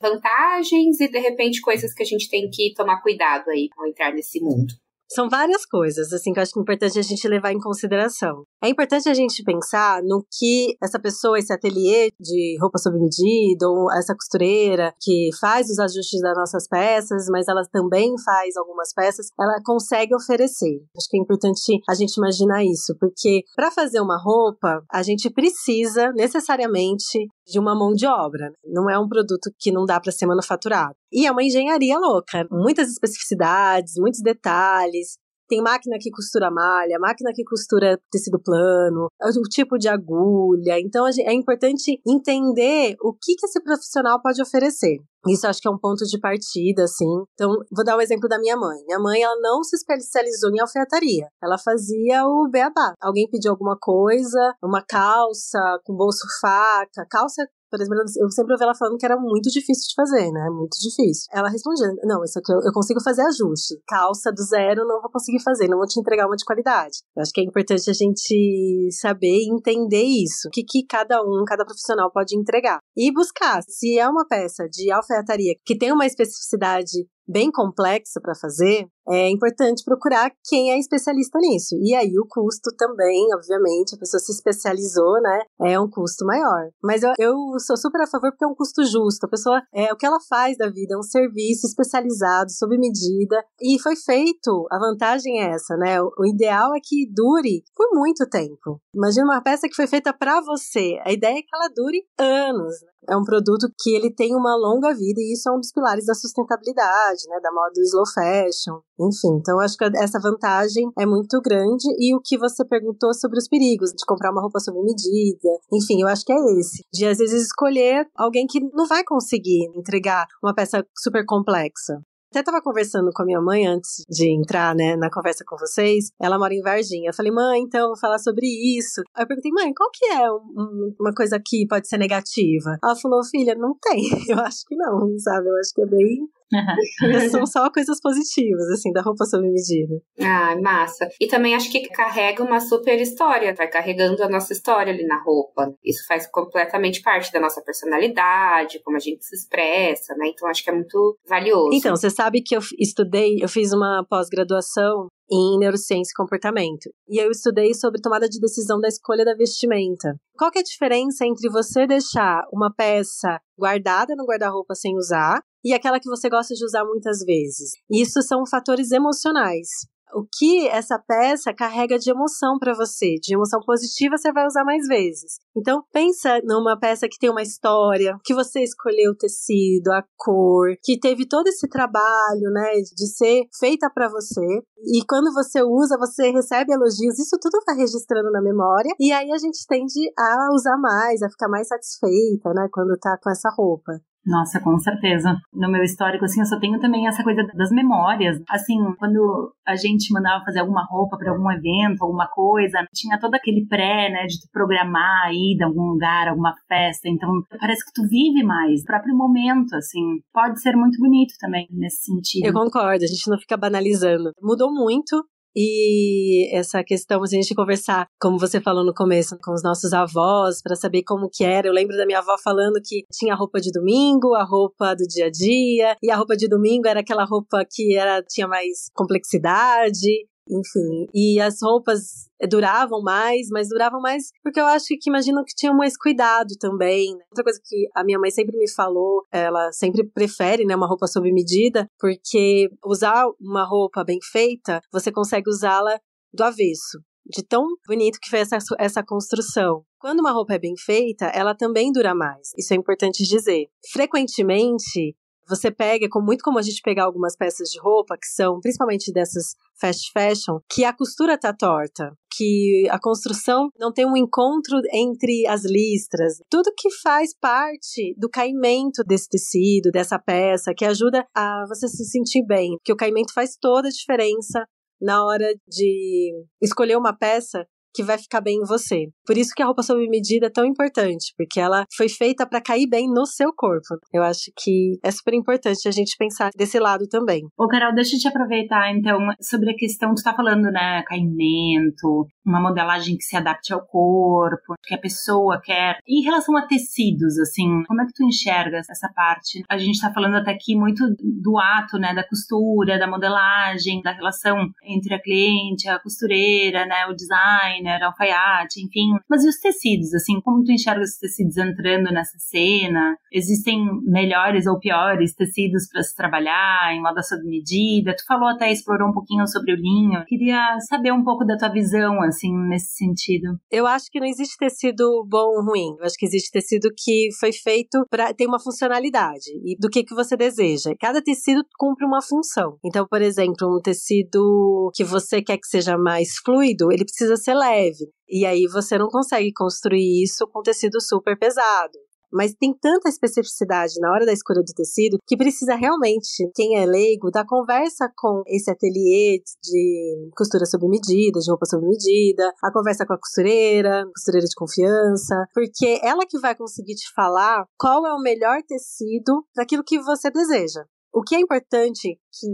vantagens 0.00 1.00
e, 1.00 1.08
de 1.08 1.18
repente, 1.18 1.60
coisas 1.60 1.92
que 1.92 2.02
a 2.02 2.06
gente 2.06 2.28
tem 2.30 2.48
que 2.50 2.72
tomar 2.74 3.02
cuidado 3.02 3.50
aí 3.50 3.68
ao 3.76 3.86
entrar 3.86 4.12
nesse 4.12 4.40
mundo? 4.40 4.74
São 5.08 5.28
várias 5.28 5.66
coisas, 5.66 6.10
assim, 6.12 6.32
que 6.32 6.38
eu 6.38 6.42
acho 6.42 6.52
que 6.52 6.58
é 6.58 6.62
importante 6.62 6.98
a 6.98 7.02
gente 7.02 7.28
levar 7.28 7.52
em 7.52 7.60
consideração. 7.60 8.44
É 8.64 8.68
importante 8.68 9.08
a 9.08 9.14
gente 9.14 9.42
pensar 9.42 10.00
no 10.04 10.24
que 10.38 10.76
essa 10.80 11.00
pessoa, 11.00 11.36
esse 11.36 11.52
ateliê 11.52 12.10
de 12.20 12.56
roupa 12.60 12.78
sob 12.78 12.96
medida, 12.96 13.68
ou 13.68 13.90
essa 13.92 14.14
costureira 14.14 14.94
que 15.00 15.30
faz 15.40 15.68
os 15.68 15.80
ajustes 15.80 16.20
das 16.20 16.36
nossas 16.36 16.68
peças, 16.68 17.26
mas 17.28 17.48
ela 17.48 17.62
também 17.72 18.14
faz 18.24 18.56
algumas 18.56 18.92
peças, 18.94 19.26
ela 19.36 19.60
consegue 19.64 20.14
oferecer. 20.14 20.80
Acho 20.96 21.08
que 21.10 21.16
é 21.16 21.20
importante 21.20 21.80
a 21.88 21.94
gente 21.94 22.16
imaginar 22.16 22.64
isso, 22.64 22.94
porque 23.00 23.42
para 23.56 23.72
fazer 23.72 24.00
uma 24.00 24.16
roupa, 24.22 24.84
a 24.92 25.02
gente 25.02 25.28
precisa 25.28 26.12
necessariamente 26.12 27.26
de 27.44 27.58
uma 27.58 27.74
mão 27.74 27.92
de 27.92 28.06
obra. 28.06 28.52
Não 28.64 28.88
é 28.88 28.96
um 28.96 29.08
produto 29.08 29.50
que 29.58 29.72
não 29.72 29.84
dá 29.84 30.00
para 30.00 30.12
ser 30.12 30.26
manufaturado. 30.26 30.94
E 31.12 31.26
é 31.26 31.32
uma 31.32 31.42
engenharia 31.42 31.98
louca, 31.98 32.46
muitas 32.50 32.88
especificidades, 32.88 33.94
muitos 33.98 34.22
detalhes. 34.22 35.18
Tem 35.52 35.60
máquina 35.60 35.98
que 36.00 36.10
costura 36.10 36.50
malha, 36.50 36.98
máquina 36.98 37.30
que 37.34 37.44
costura 37.44 38.00
tecido 38.10 38.40
plano, 38.42 39.08
o 39.20 39.48
tipo 39.50 39.76
de 39.76 39.86
agulha. 39.86 40.80
Então 40.80 41.06
é 41.06 41.34
importante 41.34 42.00
entender 42.08 42.96
o 43.02 43.12
que, 43.12 43.34
que 43.34 43.44
esse 43.44 43.62
profissional 43.62 44.18
pode 44.22 44.40
oferecer. 44.40 44.96
Isso 45.28 45.46
acho 45.46 45.60
que 45.60 45.68
é 45.68 45.70
um 45.70 45.78
ponto 45.78 46.04
de 46.04 46.18
partida, 46.18 46.84
assim. 46.84 47.06
Então, 47.34 47.50
vou 47.70 47.84
dar 47.84 47.96
um 47.96 48.00
exemplo 48.00 48.28
da 48.28 48.40
minha 48.40 48.56
mãe. 48.56 48.82
Minha 48.86 48.98
mãe, 48.98 49.22
ela 49.22 49.38
não 49.40 49.62
se 49.62 49.76
especializou 49.76 50.50
em 50.50 50.60
alfaiataria. 50.60 51.28
Ela 51.40 51.56
fazia 51.58 52.24
o 52.26 52.48
beabá. 52.50 52.94
Alguém 53.00 53.28
pediu 53.30 53.52
alguma 53.52 53.76
coisa, 53.78 54.54
uma 54.60 54.82
calça 54.82 55.60
com 55.84 55.94
bolso 55.94 56.26
faca. 56.40 57.06
Calça 57.08 57.46
por 57.72 57.80
exemplo, 57.80 58.04
eu 58.20 58.30
sempre 58.30 58.52
ouvi 58.52 58.62
ela 58.62 58.74
falando 58.74 58.98
que 58.98 59.06
era 59.06 59.16
muito 59.16 59.48
difícil 59.48 59.88
de 59.88 59.94
fazer, 59.96 60.30
né? 60.30 60.50
Muito 60.50 60.76
difícil. 60.78 61.24
Ela 61.32 61.48
respondia: 61.48 61.88
Não, 62.04 62.22
isso 62.22 62.38
aqui 62.38 62.52
eu, 62.52 62.60
eu 62.60 62.72
consigo 62.72 63.02
fazer 63.02 63.22
ajuste. 63.22 63.80
Calça 63.88 64.30
do 64.30 64.42
zero 64.44 64.86
não 64.86 65.00
vou 65.00 65.10
conseguir 65.10 65.42
fazer, 65.42 65.68
não 65.68 65.78
vou 65.78 65.86
te 65.86 65.98
entregar 65.98 66.26
uma 66.26 66.36
de 66.36 66.44
qualidade. 66.44 66.98
Eu 67.16 67.22
acho 67.22 67.32
que 67.32 67.40
é 67.40 67.44
importante 67.44 67.88
a 67.88 67.94
gente 67.94 68.90
saber 68.92 69.38
e 69.38 69.50
entender 69.50 70.02
isso. 70.02 70.48
O 70.48 70.50
que, 70.50 70.62
que 70.62 70.84
cada 70.84 71.22
um, 71.22 71.44
cada 71.46 71.64
profissional 71.64 72.12
pode 72.12 72.36
entregar. 72.36 72.78
E 72.94 73.10
buscar, 73.10 73.62
se 73.62 73.98
é 73.98 74.06
uma 74.06 74.26
peça 74.28 74.68
de 74.68 74.92
alfaiataria 74.92 75.54
que 75.64 75.78
tem 75.78 75.92
uma 75.92 76.04
especificidade 76.04 77.06
bem 77.26 77.50
complexa 77.50 78.20
para 78.20 78.34
fazer, 78.34 78.86
é 79.08 79.28
importante 79.28 79.84
procurar 79.84 80.30
quem 80.44 80.72
é 80.72 80.78
especialista 80.78 81.38
nisso. 81.38 81.76
E 81.80 81.94
aí 81.94 82.12
o 82.18 82.26
custo 82.28 82.70
também, 82.76 83.26
obviamente, 83.34 83.94
a 83.94 83.98
pessoa 83.98 84.20
se 84.20 84.32
especializou, 84.32 85.20
né? 85.20 85.40
É 85.60 85.80
um 85.80 85.90
custo 85.90 86.24
maior. 86.24 86.70
Mas 86.82 87.02
eu, 87.02 87.12
eu 87.18 87.34
sou 87.58 87.76
super 87.76 88.00
a 88.02 88.06
favor 88.06 88.30
porque 88.30 88.44
é 88.44 88.48
um 88.48 88.54
custo 88.54 88.84
justo. 88.84 89.26
A 89.26 89.28
pessoa, 89.28 89.60
é 89.74 89.92
o 89.92 89.96
que 89.96 90.06
ela 90.06 90.18
faz 90.28 90.56
da 90.56 90.70
vida, 90.70 90.94
é 90.94 90.98
um 90.98 91.02
serviço 91.02 91.66
especializado, 91.66 92.52
sob 92.52 92.78
medida, 92.78 93.42
e 93.60 93.78
foi 93.80 93.96
feito. 93.96 94.66
A 94.70 94.78
vantagem 94.78 95.42
é 95.42 95.50
essa, 95.52 95.76
né? 95.76 96.00
O, 96.00 96.12
o 96.18 96.26
ideal 96.26 96.74
é 96.74 96.78
que 96.82 97.10
dure 97.12 97.64
por 97.74 97.88
muito 97.92 98.28
tempo. 98.28 98.80
Imagina 98.94 99.24
uma 99.24 99.42
peça 99.42 99.68
que 99.68 99.74
foi 99.74 99.86
feita 99.86 100.12
para 100.12 100.40
você. 100.40 100.98
A 101.04 101.12
ideia 101.12 101.38
é 101.38 101.42
que 101.42 101.54
ela 101.54 101.68
dure 101.74 102.04
anos. 102.18 102.80
Né? 102.82 102.92
É 103.08 103.16
um 103.16 103.24
produto 103.24 103.68
que 103.80 103.90
ele 103.90 104.14
tem 104.14 104.34
uma 104.34 104.54
longa 104.54 104.94
vida 104.94 105.20
e 105.20 105.32
isso 105.32 105.48
é 105.48 105.52
um 105.52 105.58
dos 105.58 105.72
pilares 105.72 106.06
da 106.06 106.14
sustentabilidade, 106.14 107.11
né, 107.28 107.40
da 107.40 107.52
moda 107.52 107.72
slow 107.76 108.04
fashion. 108.06 108.80
Enfim, 109.00 109.38
então 109.40 109.60
acho 109.60 109.76
que 109.76 109.84
essa 109.96 110.20
vantagem 110.20 110.90
é 110.98 111.06
muito 111.06 111.40
grande 111.40 111.86
e 111.98 112.14
o 112.14 112.20
que 112.20 112.38
você 112.38 112.64
perguntou 112.64 113.12
sobre 113.14 113.38
os 113.38 113.48
perigos 113.48 113.90
de 113.90 114.04
comprar 114.06 114.30
uma 114.30 114.42
roupa 114.42 114.60
sob 114.60 114.78
medida. 114.80 115.48
Enfim, 115.72 116.02
eu 116.02 116.08
acho 116.08 116.24
que 116.24 116.32
é 116.32 116.36
esse. 116.58 116.82
De 116.92 117.06
às 117.06 117.18
vezes 117.18 117.42
escolher 117.42 118.06
alguém 118.16 118.46
que 118.46 118.60
não 118.72 118.86
vai 118.86 119.02
conseguir 119.04 119.70
entregar 119.76 120.26
uma 120.42 120.54
peça 120.54 120.84
super 120.96 121.24
complexa. 121.26 122.00
Até 122.32 122.40
estava 122.40 122.62
conversando 122.62 123.10
com 123.14 123.22
a 123.22 123.26
minha 123.26 123.42
mãe 123.42 123.66
antes 123.66 124.06
de 124.08 124.32
entrar, 124.32 124.74
né, 124.74 124.96
na 124.96 125.10
conversa 125.10 125.44
com 125.46 125.54
vocês. 125.54 126.06
Ela 126.18 126.38
mora 126.38 126.54
em 126.54 126.62
Varginha. 126.62 127.10
Eu 127.10 127.14
falei, 127.14 127.30
mãe, 127.30 127.60
então, 127.60 127.88
vou 127.88 127.98
falar 127.98 128.18
sobre 128.18 128.46
isso. 128.46 129.02
Aí 129.14 129.24
eu 129.24 129.28
perguntei, 129.28 129.52
mãe, 129.52 129.70
qual 129.74 129.90
que 129.92 130.06
é 130.06 130.32
um, 130.32 130.94
uma 130.98 131.12
coisa 131.12 131.38
que 131.44 131.66
pode 131.68 131.86
ser 131.86 131.98
negativa? 131.98 132.78
Ela 132.82 132.96
falou, 132.96 133.22
filha, 133.22 133.54
não 133.54 133.76
tem. 133.78 134.02
Eu 134.26 134.38
acho 134.38 134.64
que 134.66 134.74
não, 134.74 135.14
sabe? 135.18 135.46
Eu 135.46 135.56
acho 135.58 135.74
que 135.74 135.82
é 135.82 135.86
bem 135.86 136.26
São 137.30 137.46
só 137.46 137.70
coisas 137.70 138.00
positivas, 138.00 138.68
assim, 138.70 138.92
da 138.92 139.02
roupa 139.02 139.24
sob 139.24 139.46
medida. 139.48 139.94
Ah, 140.20 140.56
massa. 140.60 141.08
E 141.20 141.26
também 141.26 141.54
acho 141.54 141.70
que 141.70 141.88
carrega 141.88 142.42
uma 142.42 142.60
super 142.60 143.00
história, 143.00 143.54
vai 143.54 143.68
carregando 143.68 144.22
a 144.22 144.28
nossa 144.28 144.52
história 144.52 144.92
ali 144.92 145.06
na 145.06 145.22
roupa. 145.22 145.72
Isso 145.84 146.06
faz 146.06 146.26
completamente 146.26 147.02
parte 147.02 147.32
da 147.32 147.40
nossa 147.40 147.62
personalidade, 147.62 148.80
como 148.84 148.96
a 148.96 149.00
gente 149.00 149.24
se 149.24 149.34
expressa, 149.34 150.14
né? 150.16 150.28
Então 150.28 150.48
acho 150.48 150.62
que 150.62 150.70
é 150.70 150.74
muito 150.74 151.18
valioso. 151.28 151.70
Então, 151.72 151.96
você 151.96 152.10
sabe 152.10 152.42
que 152.42 152.56
eu 152.56 152.60
estudei, 152.78 153.38
eu 153.42 153.48
fiz 153.48 153.72
uma 153.72 154.04
pós-graduação 154.08 155.08
em 155.30 155.58
neurociência 155.58 156.12
e 156.12 156.16
comportamento. 156.16 156.90
E 157.08 157.18
eu 157.18 157.30
estudei 157.30 157.72
sobre 157.72 158.00
tomada 158.00 158.28
de 158.28 158.38
decisão 158.38 158.78
da 158.78 158.88
escolha 158.88 159.24
da 159.24 159.34
vestimenta. 159.34 160.14
Qual 160.36 160.50
que 160.50 160.58
é 160.58 160.60
a 160.60 160.64
diferença 160.64 161.24
entre 161.24 161.48
você 161.48 161.86
deixar 161.86 162.42
uma 162.52 162.72
peça 162.72 163.40
guardada 163.58 164.14
no 164.14 164.26
guarda-roupa 164.26 164.74
sem 164.74 164.96
usar 164.96 165.40
e 165.64 165.74
aquela 165.74 166.00
que 166.00 166.08
você 166.08 166.28
gosta 166.28 166.54
de 166.54 166.64
usar 166.64 166.84
muitas 166.84 167.20
vezes? 167.20 167.72
Isso 167.90 168.22
são 168.22 168.46
fatores 168.46 168.90
emocionais 168.90 169.68
o 170.14 170.26
que 170.30 170.68
essa 170.68 170.98
peça 170.98 171.52
carrega 171.52 171.98
de 171.98 172.10
emoção 172.10 172.58
para 172.58 172.74
você, 172.74 173.14
de 173.20 173.34
emoção 173.34 173.60
positiva 173.64 174.16
você 174.16 174.32
vai 174.32 174.46
usar 174.46 174.64
mais 174.64 174.86
vezes. 174.86 175.38
Então 175.56 175.82
pensa 175.92 176.40
numa 176.44 176.78
peça 176.78 177.08
que 177.08 177.18
tem 177.18 177.30
uma 177.30 177.42
história, 177.42 178.18
que 178.24 178.34
você 178.34 178.62
escolheu 178.62 179.12
o 179.12 179.16
tecido, 179.16 179.88
a 179.88 180.02
cor, 180.16 180.74
que 180.82 180.98
teve 180.98 181.26
todo 181.26 181.46
esse 181.48 181.68
trabalho, 181.68 182.50
né, 182.52 182.72
de 182.94 183.06
ser 183.06 183.44
feita 183.58 183.90
para 183.90 184.08
você. 184.08 184.40
E 184.84 185.04
quando 185.08 185.32
você 185.32 185.62
usa, 185.62 185.96
você 185.98 186.30
recebe 186.30 186.72
elogios, 186.72 187.18
isso 187.18 187.36
tudo 187.40 187.62
vai 187.66 187.76
registrando 187.76 188.30
na 188.30 188.42
memória 188.42 188.94
e 188.98 189.12
aí 189.12 189.30
a 189.30 189.38
gente 189.38 189.66
tende 189.66 190.12
a 190.18 190.48
usar 190.54 190.76
mais, 190.78 191.22
a 191.22 191.30
ficar 191.30 191.48
mais 191.48 191.68
satisfeita, 191.68 192.52
né, 192.54 192.68
quando 192.72 192.98
tá 192.98 193.16
com 193.22 193.30
essa 193.30 193.48
roupa. 193.56 193.92
Nossa, 194.24 194.60
com 194.60 194.78
certeza. 194.78 195.36
No 195.52 195.70
meu 195.70 195.82
histórico, 195.82 196.24
assim, 196.24 196.40
eu 196.40 196.46
só 196.46 196.58
tenho 196.58 196.78
também 196.78 197.08
essa 197.08 197.24
coisa 197.24 197.42
das 197.54 197.70
memórias. 197.70 198.40
Assim, 198.48 198.78
quando 198.98 199.52
a 199.66 199.74
gente 199.74 200.12
mandava 200.12 200.44
fazer 200.44 200.60
alguma 200.60 200.84
roupa 200.84 201.16
para 201.18 201.32
algum 201.32 201.50
evento, 201.50 202.02
alguma 202.02 202.28
coisa, 202.28 202.86
tinha 202.94 203.18
todo 203.18 203.34
aquele 203.34 203.66
pré, 203.66 204.10
né, 204.10 204.26
de 204.26 204.36
programar 204.52 205.26
a 205.26 205.32
ida 205.32 205.64
a 205.64 205.68
algum 205.68 205.92
lugar, 205.92 206.28
alguma 206.28 206.54
festa. 206.68 207.08
Então, 207.08 207.30
parece 207.58 207.84
que 207.84 207.92
tu 207.92 208.06
vive 208.08 208.44
mais, 208.44 208.82
o 208.82 208.86
próprio 208.86 209.16
momento, 209.16 209.74
assim. 209.74 210.20
Pode 210.32 210.60
ser 210.60 210.76
muito 210.76 210.98
bonito 210.98 211.34
também, 211.40 211.66
nesse 211.70 212.04
sentido. 212.04 212.46
Eu 212.46 212.52
concordo, 212.52 213.04
a 213.04 213.08
gente 213.08 213.28
não 213.28 213.38
fica 213.38 213.56
banalizando. 213.56 214.30
Mudou 214.40 214.72
muito, 214.72 215.24
e 215.54 216.54
essa 216.56 216.82
questão, 216.82 217.22
assim, 217.22 217.38
a 217.38 217.42
gente 217.42 217.54
conversar, 217.54 218.06
como 218.20 218.38
você 218.38 218.60
falou 218.60 218.84
no 218.84 218.94
começo, 218.94 219.36
com 219.42 219.52
os 219.52 219.62
nossos 219.62 219.92
avós, 219.92 220.62
para 220.62 220.76
saber 220.76 221.02
como 221.02 221.28
que 221.30 221.44
era. 221.44 221.68
Eu 221.68 221.72
lembro 221.72 221.96
da 221.96 222.06
minha 222.06 222.18
avó 222.18 222.36
falando 222.42 222.80
que 222.84 223.04
tinha 223.12 223.34
a 223.34 223.36
roupa 223.36 223.60
de 223.60 223.70
domingo, 223.70 224.34
a 224.34 224.44
roupa 224.44 224.94
do 224.94 225.04
dia 225.04 225.26
a 225.26 225.30
dia, 225.30 225.96
e 226.02 226.10
a 226.10 226.16
roupa 226.16 226.36
de 226.36 226.48
domingo 226.48 226.88
era 226.88 227.00
aquela 227.00 227.24
roupa 227.24 227.64
que 227.70 227.96
era 227.96 228.22
tinha 228.22 228.48
mais 228.48 228.90
complexidade, 228.94 230.26
enfim, 230.48 231.06
e 231.14 231.40
as 231.40 231.56
roupas 231.62 232.28
duravam 232.48 233.00
mais, 233.02 233.48
mas 233.50 233.68
duravam 233.68 234.00
mais 234.00 234.30
porque 234.42 234.60
eu 234.60 234.66
acho 234.66 234.86
que 235.00 235.08
imagino 235.08 235.44
que 235.44 235.54
tinham 235.54 235.76
mais 235.76 235.96
cuidado 235.96 236.54
também. 236.58 237.14
Né? 237.14 237.24
Outra 237.30 237.44
coisa 237.44 237.60
que 237.64 237.88
a 237.94 238.04
minha 238.04 238.18
mãe 238.18 238.30
sempre 238.30 238.56
me 238.58 238.70
falou, 238.70 239.24
ela 239.30 239.70
sempre 239.72 240.04
prefere, 240.04 240.64
né, 240.64 240.74
uma 240.74 240.88
roupa 240.88 241.06
sob 241.06 241.30
medida, 241.32 241.86
porque 241.98 242.68
usar 242.84 243.26
uma 243.40 243.64
roupa 243.64 244.04
bem 244.04 244.18
feita, 244.30 244.80
você 244.92 245.12
consegue 245.12 245.48
usá-la 245.48 245.98
do 246.32 246.42
avesso. 246.42 246.98
De 247.24 247.46
tão 247.46 247.64
bonito 247.86 248.18
que 248.20 248.28
foi 248.28 248.40
essa, 248.40 248.58
essa 248.80 249.02
construção. 249.04 249.84
Quando 250.00 250.18
uma 250.18 250.32
roupa 250.32 250.54
é 250.54 250.58
bem 250.58 250.74
feita, 250.76 251.26
ela 251.26 251.54
também 251.54 251.92
dura 251.92 252.16
mais. 252.16 252.50
Isso 252.58 252.74
é 252.74 252.76
importante 252.76 253.22
dizer. 253.22 253.66
Frequentemente, 253.92 255.14
você 255.48 255.70
pega, 255.70 256.08
com 256.08 256.20
muito 256.20 256.42
como 256.42 256.58
a 256.58 256.62
gente 256.62 256.80
pegar 256.82 257.04
algumas 257.04 257.36
peças 257.36 257.68
de 257.70 257.80
roupa, 257.80 258.16
que 258.16 258.26
são 258.26 258.60
principalmente 258.60 259.12
dessas 259.12 259.54
fast 259.80 260.10
fashion, 260.12 260.58
que 260.70 260.84
a 260.84 260.92
costura 260.92 261.38
tá 261.38 261.52
torta, 261.52 262.12
que 262.36 262.86
a 262.90 262.98
construção 262.98 263.68
não 263.78 263.92
tem 263.92 264.06
um 264.06 264.16
encontro 264.16 264.80
entre 264.92 265.46
as 265.46 265.64
listras. 265.64 266.38
Tudo 266.48 266.72
que 266.76 266.90
faz 267.02 267.36
parte 267.38 268.14
do 268.16 268.28
caimento 268.28 269.02
desse 269.04 269.28
tecido, 269.28 269.90
dessa 269.90 270.18
peça, 270.18 270.72
que 270.76 270.84
ajuda 270.84 271.26
a 271.34 271.64
você 271.68 271.88
se 271.88 272.04
sentir 272.04 272.44
bem. 272.46 272.76
Que 272.84 272.92
o 272.92 272.96
caimento 272.96 273.32
faz 273.34 273.56
toda 273.60 273.88
a 273.88 273.92
diferença 273.92 274.64
na 275.00 275.24
hora 275.24 275.52
de 275.66 276.32
escolher 276.62 276.96
uma 276.96 277.16
peça 277.16 277.66
que 277.94 278.02
vai 278.02 278.18
ficar 278.18 278.40
bem 278.40 278.56
em 278.56 278.66
você. 278.66 279.06
Por 279.26 279.36
isso 279.36 279.52
que 279.54 279.62
a 279.62 279.66
roupa 279.66 279.82
sob 279.82 280.06
medida 280.08 280.46
é 280.46 280.50
tão 280.50 280.64
importante, 280.64 281.32
porque 281.36 281.60
ela 281.60 281.84
foi 281.96 282.08
feita 282.08 282.46
para 282.46 282.60
cair 282.60 282.88
bem 282.88 283.08
no 283.08 283.26
seu 283.26 283.52
corpo. 283.54 283.96
Eu 284.12 284.22
acho 284.22 284.50
que 284.58 284.98
é 285.02 285.10
super 285.10 285.34
importante 285.34 285.88
a 285.88 285.90
gente 285.90 286.16
pensar 286.18 286.50
desse 286.56 286.78
lado 286.78 287.06
também. 287.08 287.42
Ô, 287.58 287.68
Carol, 287.68 287.94
deixa 287.94 288.16
eu 288.16 288.20
te 288.20 288.28
aproveitar, 288.28 288.92
então, 288.94 289.18
sobre 289.40 289.70
a 289.70 289.76
questão, 289.76 290.14
tu 290.14 290.22
tá 290.22 290.34
falando, 290.34 290.64
né, 290.70 291.02
caimento, 291.06 292.26
uma 292.44 292.60
modelagem 292.60 293.16
que 293.16 293.24
se 293.24 293.36
adapte 293.36 293.72
ao 293.72 293.84
corpo, 293.84 294.74
que 294.82 294.94
a 294.94 294.98
pessoa 294.98 295.60
quer. 295.60 295.98
Em 296.06 296.22
relação 296.22 296.56
a 296.56 296.66
tecidos, 296.66 297.38
assim, 297.38 297.82
como 297.86 298.02
é 298.02 298.06
que 298.06 298.12
tu 298.14 298.24
enxergas 298.24 298.88
essa 298.88 299.08
parte? 299.14 299.62
A 299.68 299.78
gente 299.78 300.00
tá 300.00 300.12
falando 300.12 300.36
até 300.36 300.52
aqui 300.52 300.76
muito 300.76 301.04
do 301.18 301.58
ato, 301.58 301.98
né, 301.98 302.14
da 302.14 302.26
costura, 302.26 302.98
da 302.98 303.06
modelagem, 303.06 304.02
da 304.02 304.12
relação 304.12 304.68
entre 304.84 305.14
a 305.14 305.20
cliente, 305.20 305.88
a 305.88 305.98
costureira, 305.98 306.86
né, 306.86 307.06
o 307.06 307.14
design, 307.14 307.32
designer, 307.32 308.02
alfaiate, 308.02 308.84
enfim. 308.84 309.16
Mas 309.28 309.44
e 309.44 309.48
os 309.48 309.58
tecidos, 309.58 310.14
assim, 310.14 310.40
como 310.40 310.64
tu 310.64 310.72
enxerga 310.72 311.02
os 311.02 311.16
tecidos 311.16 311.56
entrando 311.56 312.12
nessa 312.12 312.38
cena? 312.38 313.16
Existem 313.32 313.84
melhores 314.04 314.66
ou 314.66 314.78
piores 314.78 315.34
tecidos 315.34 315.88
para 315.90 316.02
se 316.02 316.14
trabalhar 316.14 316.92
em 316.94 317.02
moda 317.02 317.22
sob 317.22 317.42
medida? 317.44 318.14
Tu 318.14 318.24
falou 318.26 318.48
até, 318.48 318.70
explorou 318.70 319.08
um 319.08 319.12
pouquinho 319.12 319.46
sobre 319.46 319.72
o 319.72 319.76
linho. 319.76 320.24
Queria 320.26 320.78
saber 320.88 321.12
um 321.12 321.24
pouco 321.24 321.44
da 321.44 321.56
tua 321.56 321.68
visão, 321.68 322.22
assim, 322.32 322.52
nesse 322.68 322.96
sentido? 322.96 323.58
Eu 323.70 323.86
acho 323.86 324.06
que 324.10 324.20
não 324.20 324.26
existe 324.26 324.56
tecido 324.58 325.24
bom 325.28 325.56
ou 325.56 325.64
ruim. 325.64 325.96
Eu 325.98 326.04
acho 326.04 326.16
que 326.16 326.26
existe 326.26 326.50
tecido 326.50 326.88
que 326.96 327.28
foi 327.38 327.52
feito 327.52 328.04
para 328.10 328.32
ter 328.34 328.46
uma 328.46 328.60
funcionalidade 328.60 329.50
e 329.64 329.76
do 329.78 329.88
que, 329.88 330.04
que 330.04 330.14
você 330.14 330.36
deseja. 330.36 330.94
Cada 330.98 331.22
tecido 331.22 331.64
cumpre 331.78 332.04
uma 332.04 332.22
função. 332.22 332.78
Então, 332.84 333.06
por 333.08 333.22
exemplo, 333.22 333.76
um 333.76 333.80
tecido 333.80 334.90
que 334.94 335.04
você 335.04 335.42
quer 335.42 335.58
que 335.58 335.66
seja 335.66 335.96
mais 335.96 336.36
fluido, 336.44 336.90
ele 336.92 337.04
precisa 337.04 337.36
ser 337.36 337.54
leve. 337.54 338.10
E 338.28 338.46
aí 338.46 338.66
você 338.66 338.96
não 338.96 339.08
consegue 339.08 339.52
construir 339.52 340.22
isso 340.22 340.46
com 340.52 340.62
tecido 340.62 341.00
super 341.00 341.38
pesado 341.38 341.98
mas 342.32 342.54
tem 342.54 342.74
tanta 342.74 343.08
especificidade 343.08 343.94
na 344.00 344.10
hora 344.10 344.24
da 344.24 344.32
escolha 344.32 344.62
do 344.62 344.72
tecido 344.74 345.18
que 345.26 345.36
precisa 345.36 345.74
realmente, 345.74 346.50
quem 346.54 346.78
é 346.78 346.86
leigo, 346.86 347.30
da 347.30 347.44
conversa 347.44 348.10
com 348.16 348.42
esse 348.46 348.70
ateliê 348.70 349.42
de 349.62 350.30
costura 350.36 350.64
sob 350.64 350.88
medida, 350.88 351.40
de 351.40 351.50
roupa 351.50 351.66
sob 351.66 351.86
medida, 351.86 352.52
a 352.62 352.72
conversa 352.72 353.04
com 353.06 353.12
a 353.12 353.18
costureira, 353.18 354.04
costureira 354.14 354.46
de 354.46 354.54
confiança, 354.56 355.46
porque 355.52 356.00
ela 356.02 356.24
que 356.28 356.38
vai 356.38 356.54
conseguir 356.54 356.94
te 356.94 357.12
falar 357.14 357.64
qual 357.78 358.06
é 358.06 358.12
o 358.12 358.22
melhor 358.22 358.62
tecido 358.66 359.44
para 359.54 359.64
aquilo 359.64 359.84
que 359.84 360.00
você 360.00 360.30
deseja. 360.30 360.84
O 361.12 361.22
que 361.22 361.34
é 361.34 361.40
importante 361.40 362.18
que 362.40 362.48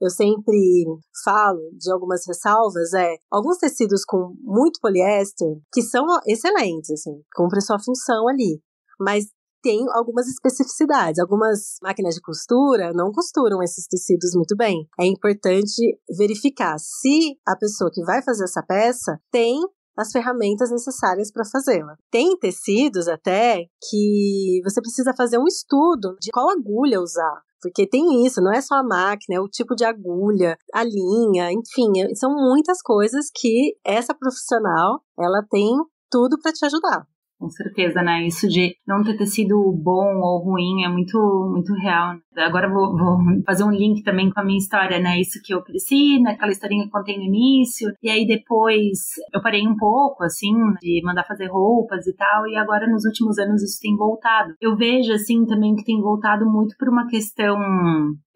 eu 0.00 0.10
sempre 0.10 0.84
falo 1.24 1.58
de 1.72 1.90
algumas 1.90 2.22
ressalvas 2.26 2.92
é 2.92 3.16
alguns 3.30 3.58
tecidos 3.58 4.04
com 4.04 4.34
muito 4.42 4.78
poliéster 4.80 5.48
que 5.72 5.82
são 5.82 6.04
excelentes, 6.26 6.90
assim, 6.90 7.22
cumprem 7.34 7.62
sua 7.62 7.78
função 7.78 8.28
ali 8.28 8.60
mas 9.00 9.26
tem 9.62 9.84
algumas 9.94 10.28
especificidades. 10.28 11.18
Algumas 11.18 11.78
máquinas 11.82 12.14
de 12.14 12.20
costura 12.20 12.92
não 12.94 13.10
costuram 13.10 13.62
esses 13.62 13.86
tecidos 13.88 14.30
muito 14.34 14.54
bem. 14.56 14.86
É 15.00 15.06
importante 15.06 15.98
verificar 16.16 16.78
se 16.78 17.36
a 17.46 17.56
pessoa 17.56 17.90
que 17.92 18.04
vai 18.04 18.22
fazer 18.22 18.44
essa 18.44 18.62
peça 18.62 19.18
tem 19.32 19.58
as 19.96 20.12
ferramentas 20.12 20.70
necessárias 20.70 21.32
para 21.32 21.44
fazê-la. 21.44 21.96
Tem 22.10 22.38
tecidos 22.38 23.08
até 23.08 23.64
que 23.88 24.60
você 24.62 24.80
precisa 24.80 25.14
fazer 25.16 25.38
um 25.38 25.46
estudo 25.46 26.16
de 26.20 26.30
qual 26.30 26.50
agulha 26.50 27.00
usar. 27.00 27.42
Porque 27.60 27.88
tem 27.88 28.24
isso, 28.24 28.40
não 28.40 28.52
é 28.52 28.60
só 28.60 28.76
a 28.76 28.84
máquina, 28.84 29.38
é 29.38 29.40
o 29.40 29.48
tipo 29.48 29.74
de 29.74 29.84
agulha, 29.84 30.56
a 30.72 30.84
linha, 30.84 31.50
enfim, 31.50 32.00
é, 32.00 32.14
são 32.14 32.30
muitas 32.30 32.80
coisas 32.82 33.30
que 33.34 33.76
essa 33.84 34.14
profissional, 34.14 35.00
ela 35.18 35.42
tem 35.50 35.72
tudo 36.10 36.38
para 36.40 36.52
te 36.52 36.64
ajudar. 36.66 37.06
Com 37.38 37.50
certeza, 37.50 38.02
né? 38.02 38.26
Isso 38.26 38.48
de 38.48 38.76
não 38.86 39.04
ter 39.04 39.16
tecido 39.16 39.70
bom 39.72 40.20
ou 40.20 40.38
ruim 40.42 40.84
é 40.84 40.88
muito, 40.88 41.18
muito 41.52 41.74
real. 41.74 42.16
Agora 42.36 42.68
vou, 42.68 42.96
vou, 42.96 43.18
fazer 43.44 43.64
um 43.64 43.70
link 43.70 44.02
também 44.02 44.30
com 44.30 44.40
a 44.40 44.44
minha 44.44 44.58
história, 44.58 44.98
né? 44.98 45.20
Isso 45.20 45.40
que 45.42 45.54
eu 45.54 45.62
cresci, 45.62 46.20
naquela 46.20 46.52
historinha 46.52 46.84
que 46.84 46.90
contei 46.90 47.16
no 47.16 47.24
início. 47.24 47.92
E 48.02 48.10
aí 48.10 48.26
depois 48.26 48.98
eu 49.34 49.40
parei 49.42 49.66
um 49.66 49.76
pouco, 49.76 50.24
assim, 50.24 50.52
de 50.80 51.00
mandar 51.04 51.24
fazer 51.24 51.46
roupas 51.46 52.06
e 52.06 52.14
tal. 52.14 52.46
E 52.46 52.56
agora 52.56 52.86
nos 52.86 53.04
últimos 53.04 53.38
anos 53.38 53.62
isso 53.62 53.80
tem 53.80 53.96
voltado. 53.96 54.54
Eu 54.60 54.76
vejo, 54.76 55.12
assim, 55.12 55.44
também 55.46 55.74
que 55.74 55.84
tem 55.84 56.00
voltado 56.00 56.46
muito 56.46 56.76
por 56.78 56.88
uma 56.88 57.06
questão 57.06 57.56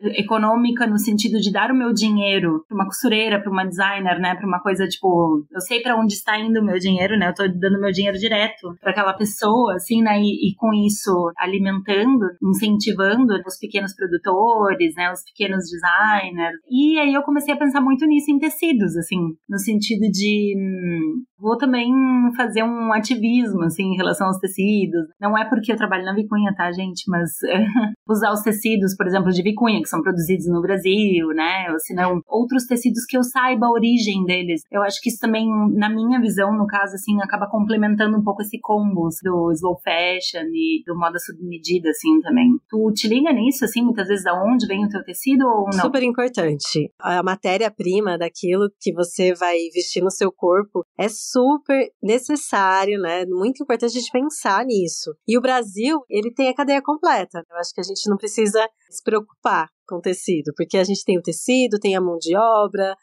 econômica 0.02 0.86
no 0.86 0.98
sentido 0.98 1.38
de 1.38 1.52
dar 1.52 1.70
o 1.70 1.76
meu 1.76 1.92
dinheiro 1.92 2.64
para 2.66 2.74
uma 2.74 2.86
costureira, 2.86 3.40
para 3.40 3.50
uma 3.50 3.66
designer, 3.66 4.18
né, 4.18 4.34
para 4.34 4.46
uma 4.46 4.60
coisa 4.60 4.86
tipo, 4.86 5.44
eu 5.52 5.60
sei 5.60 5.80
para 5.80 5.96
onde 5.96 6.14
está 6.14 6.38
indo 6.38 6.60
o 6.60 6.64
meu 6.64 6.78
dinheiro, 6.78 7.18
né? 7.18 7.28
Eu 7.28 7.34
tô 7.34 7.46
dando 7.48 7.80
meu 7.80 7.92
dinheiro 7.92 8.18
direto 8.18 8.74
para 8.80 8.92
aquela 8.92 9.12
pessoa, 9.12 9.74
assim, 9.74 10.02
né? 10.02 10.20
E, 10.20 10.48
e, 10.50 10.54
com 10.56 10.72
isso 10.72 11.30
alimentando, 11.36 12.26
incentivando 12.42 13.34
os 13.46 13.58
pequenos 13.58 13.89
produtores, 13.94 14.94
né, 14.96 15.11
os 15.12 15.22
pequenos 15.24 15.64
designers. 15.64 16.59
E 16.70 16.98
aí 16.98 17.14
eu 17.14 17.22
comecei 17.22 17.53
a 17.53 17.59
pensar 17.59 17.81
muito 17.81 18.07
nisso 18.07 18.31
em 18.31 18.38
tecidos, 18.38 18.96
assim, 18.96 19.18
no 19.48 19.59
sentido 19.59 20.11
de 20.11 20.55
hum, 20.57 21.22
vou 21.40 21.57
também 21.57 21.90
fazer 22.37 22.62
um 22.62 22.92
ativismo, 22.92 23.62
assim, 23.62 23.85
em 23.85 23.96
relação 23.96 24.26
aos 24.26 24.38
tecidos. 24.38 25.07
Não 25.20 25.37
é 25.37 25.48
porque 25.48 25.72
eu 25.72 25.76
trabalho 25.76 26.05
na 26.05 26.14
Vicunha, 26.14 26.55
tá, 26.55 26.70
gente? 26.72 27.05
Mas 27.09 27.31
usar 28.09 28.33
os 28.33 28.42
tecidos, 28.42 28.96
por 28.96 29.07
exemplo, 29.07 29.31
de 29.31 29.42
Vicunha, 29.42 29.81
que 29.81 29.88
são 29.88 30.03
produzidos 30.03 30.46
no 30.48 30.61
Brasil, 30.61 31.29
né? 31.29 31.70
Ou 31.70 31.79
se 31.79 31.94
não, 31.94 32.20
outros 32.29 32.66
tecidos 32.66 33.05
que 33.07 33.16
eu 33.16 33.22
saiba 33.22 33.66
a 33.66 33.70
origem 33.70 34.24
deles. 34.24 34.62
Eu 34.70 34.83
acho 34.83 35.00
que 35.00 35.09
isso 35.09 35.18
também, 35.18 35.46
na 35.74 35.88
minha 35.88 36.20
visão, 36.20 36.57
no 36.57 36.66
caso, 36.66 36.94
assim, 36.94 37.20
acaba 37.22 37.48
complementando 37.48 38.16
um 38.16 38.22
pouco 38.22 38.42
esse 38.42 38.59
combo 38.61 39.09
do 39.22 39.53
slow 39.53 39.79
fashion 39.83 40.46
e 40.53 40.83
do 40.87 40.96
moda 40.96 41.18
sob 41.18 41.42
medida, 41.42 41.90
assim, 41.90 42.20
também. 42.20 42.50
Tu 42.68 42.92
te 42.92 43.09
liga 43.09 43.33
nisso, 43.33 43.64
assim, 43.64 43.83
muitas 43.83 44.09
vezes, 44.09 44.24
da 44.24 44.35
onde 44.35 44.66
vem 44.66 44.85
o 44.85 44.88
teu 44.88 45.03
tecido 45.03 45.46
ou 45.46 45.66
não? 45.66 45.85
Super 45.85 46.03
importante. 46.03 46.92
A 47.00 47.22
matéria-prima 47.22 48.18
daquilo 48.18 48.70
que 48.81 48.92
você 48.92 49.35
vai 49.35 49.57
vestir 49.72 50.03
no 50.03 50.11
seu 50.11 50.31
corpo 50.33 50.85
é 50.98 51.09
super 51.31 51.90
necessário, 52.03 53.01
né? 53.01 53.25
Muito 53.27 53.62
importante 53.62 53.97
a 53.97 54.01
gente 54.01 54.11
pensar 54.11 54.64
nisso. 54.64 55.14
E 55.27 55.37
o 55.38 55.40
Brasil, 55.40 56.01
ele 56.09 56.33
tem 56.33 56.49
a 56.49 56.55
cadeia 56.55 56.83
completa. 56.83 57.43
Eu 57.51 57.57
acho 57.57 57.73
que 57.75 57.81
a 57.81 57.85
gente 57.85 58.09
não 58.09 58.16
precisa 58.16 58.66
se 58.90 59.03
preocupar 59.03 59.69
com 59.88 60.01
tecido, 60.01 60.53
porque 60.57 60.79
a 60.79 60.85
gente 60.85 61.05
tem 61.05 61.19
o 61.19 61.23
tecido, 61.23 61.79
tem 61.81 61.97
a 61.97 62.01
mão 62.01 62.16
de 62.19 62.37
obra, 62.37 62.95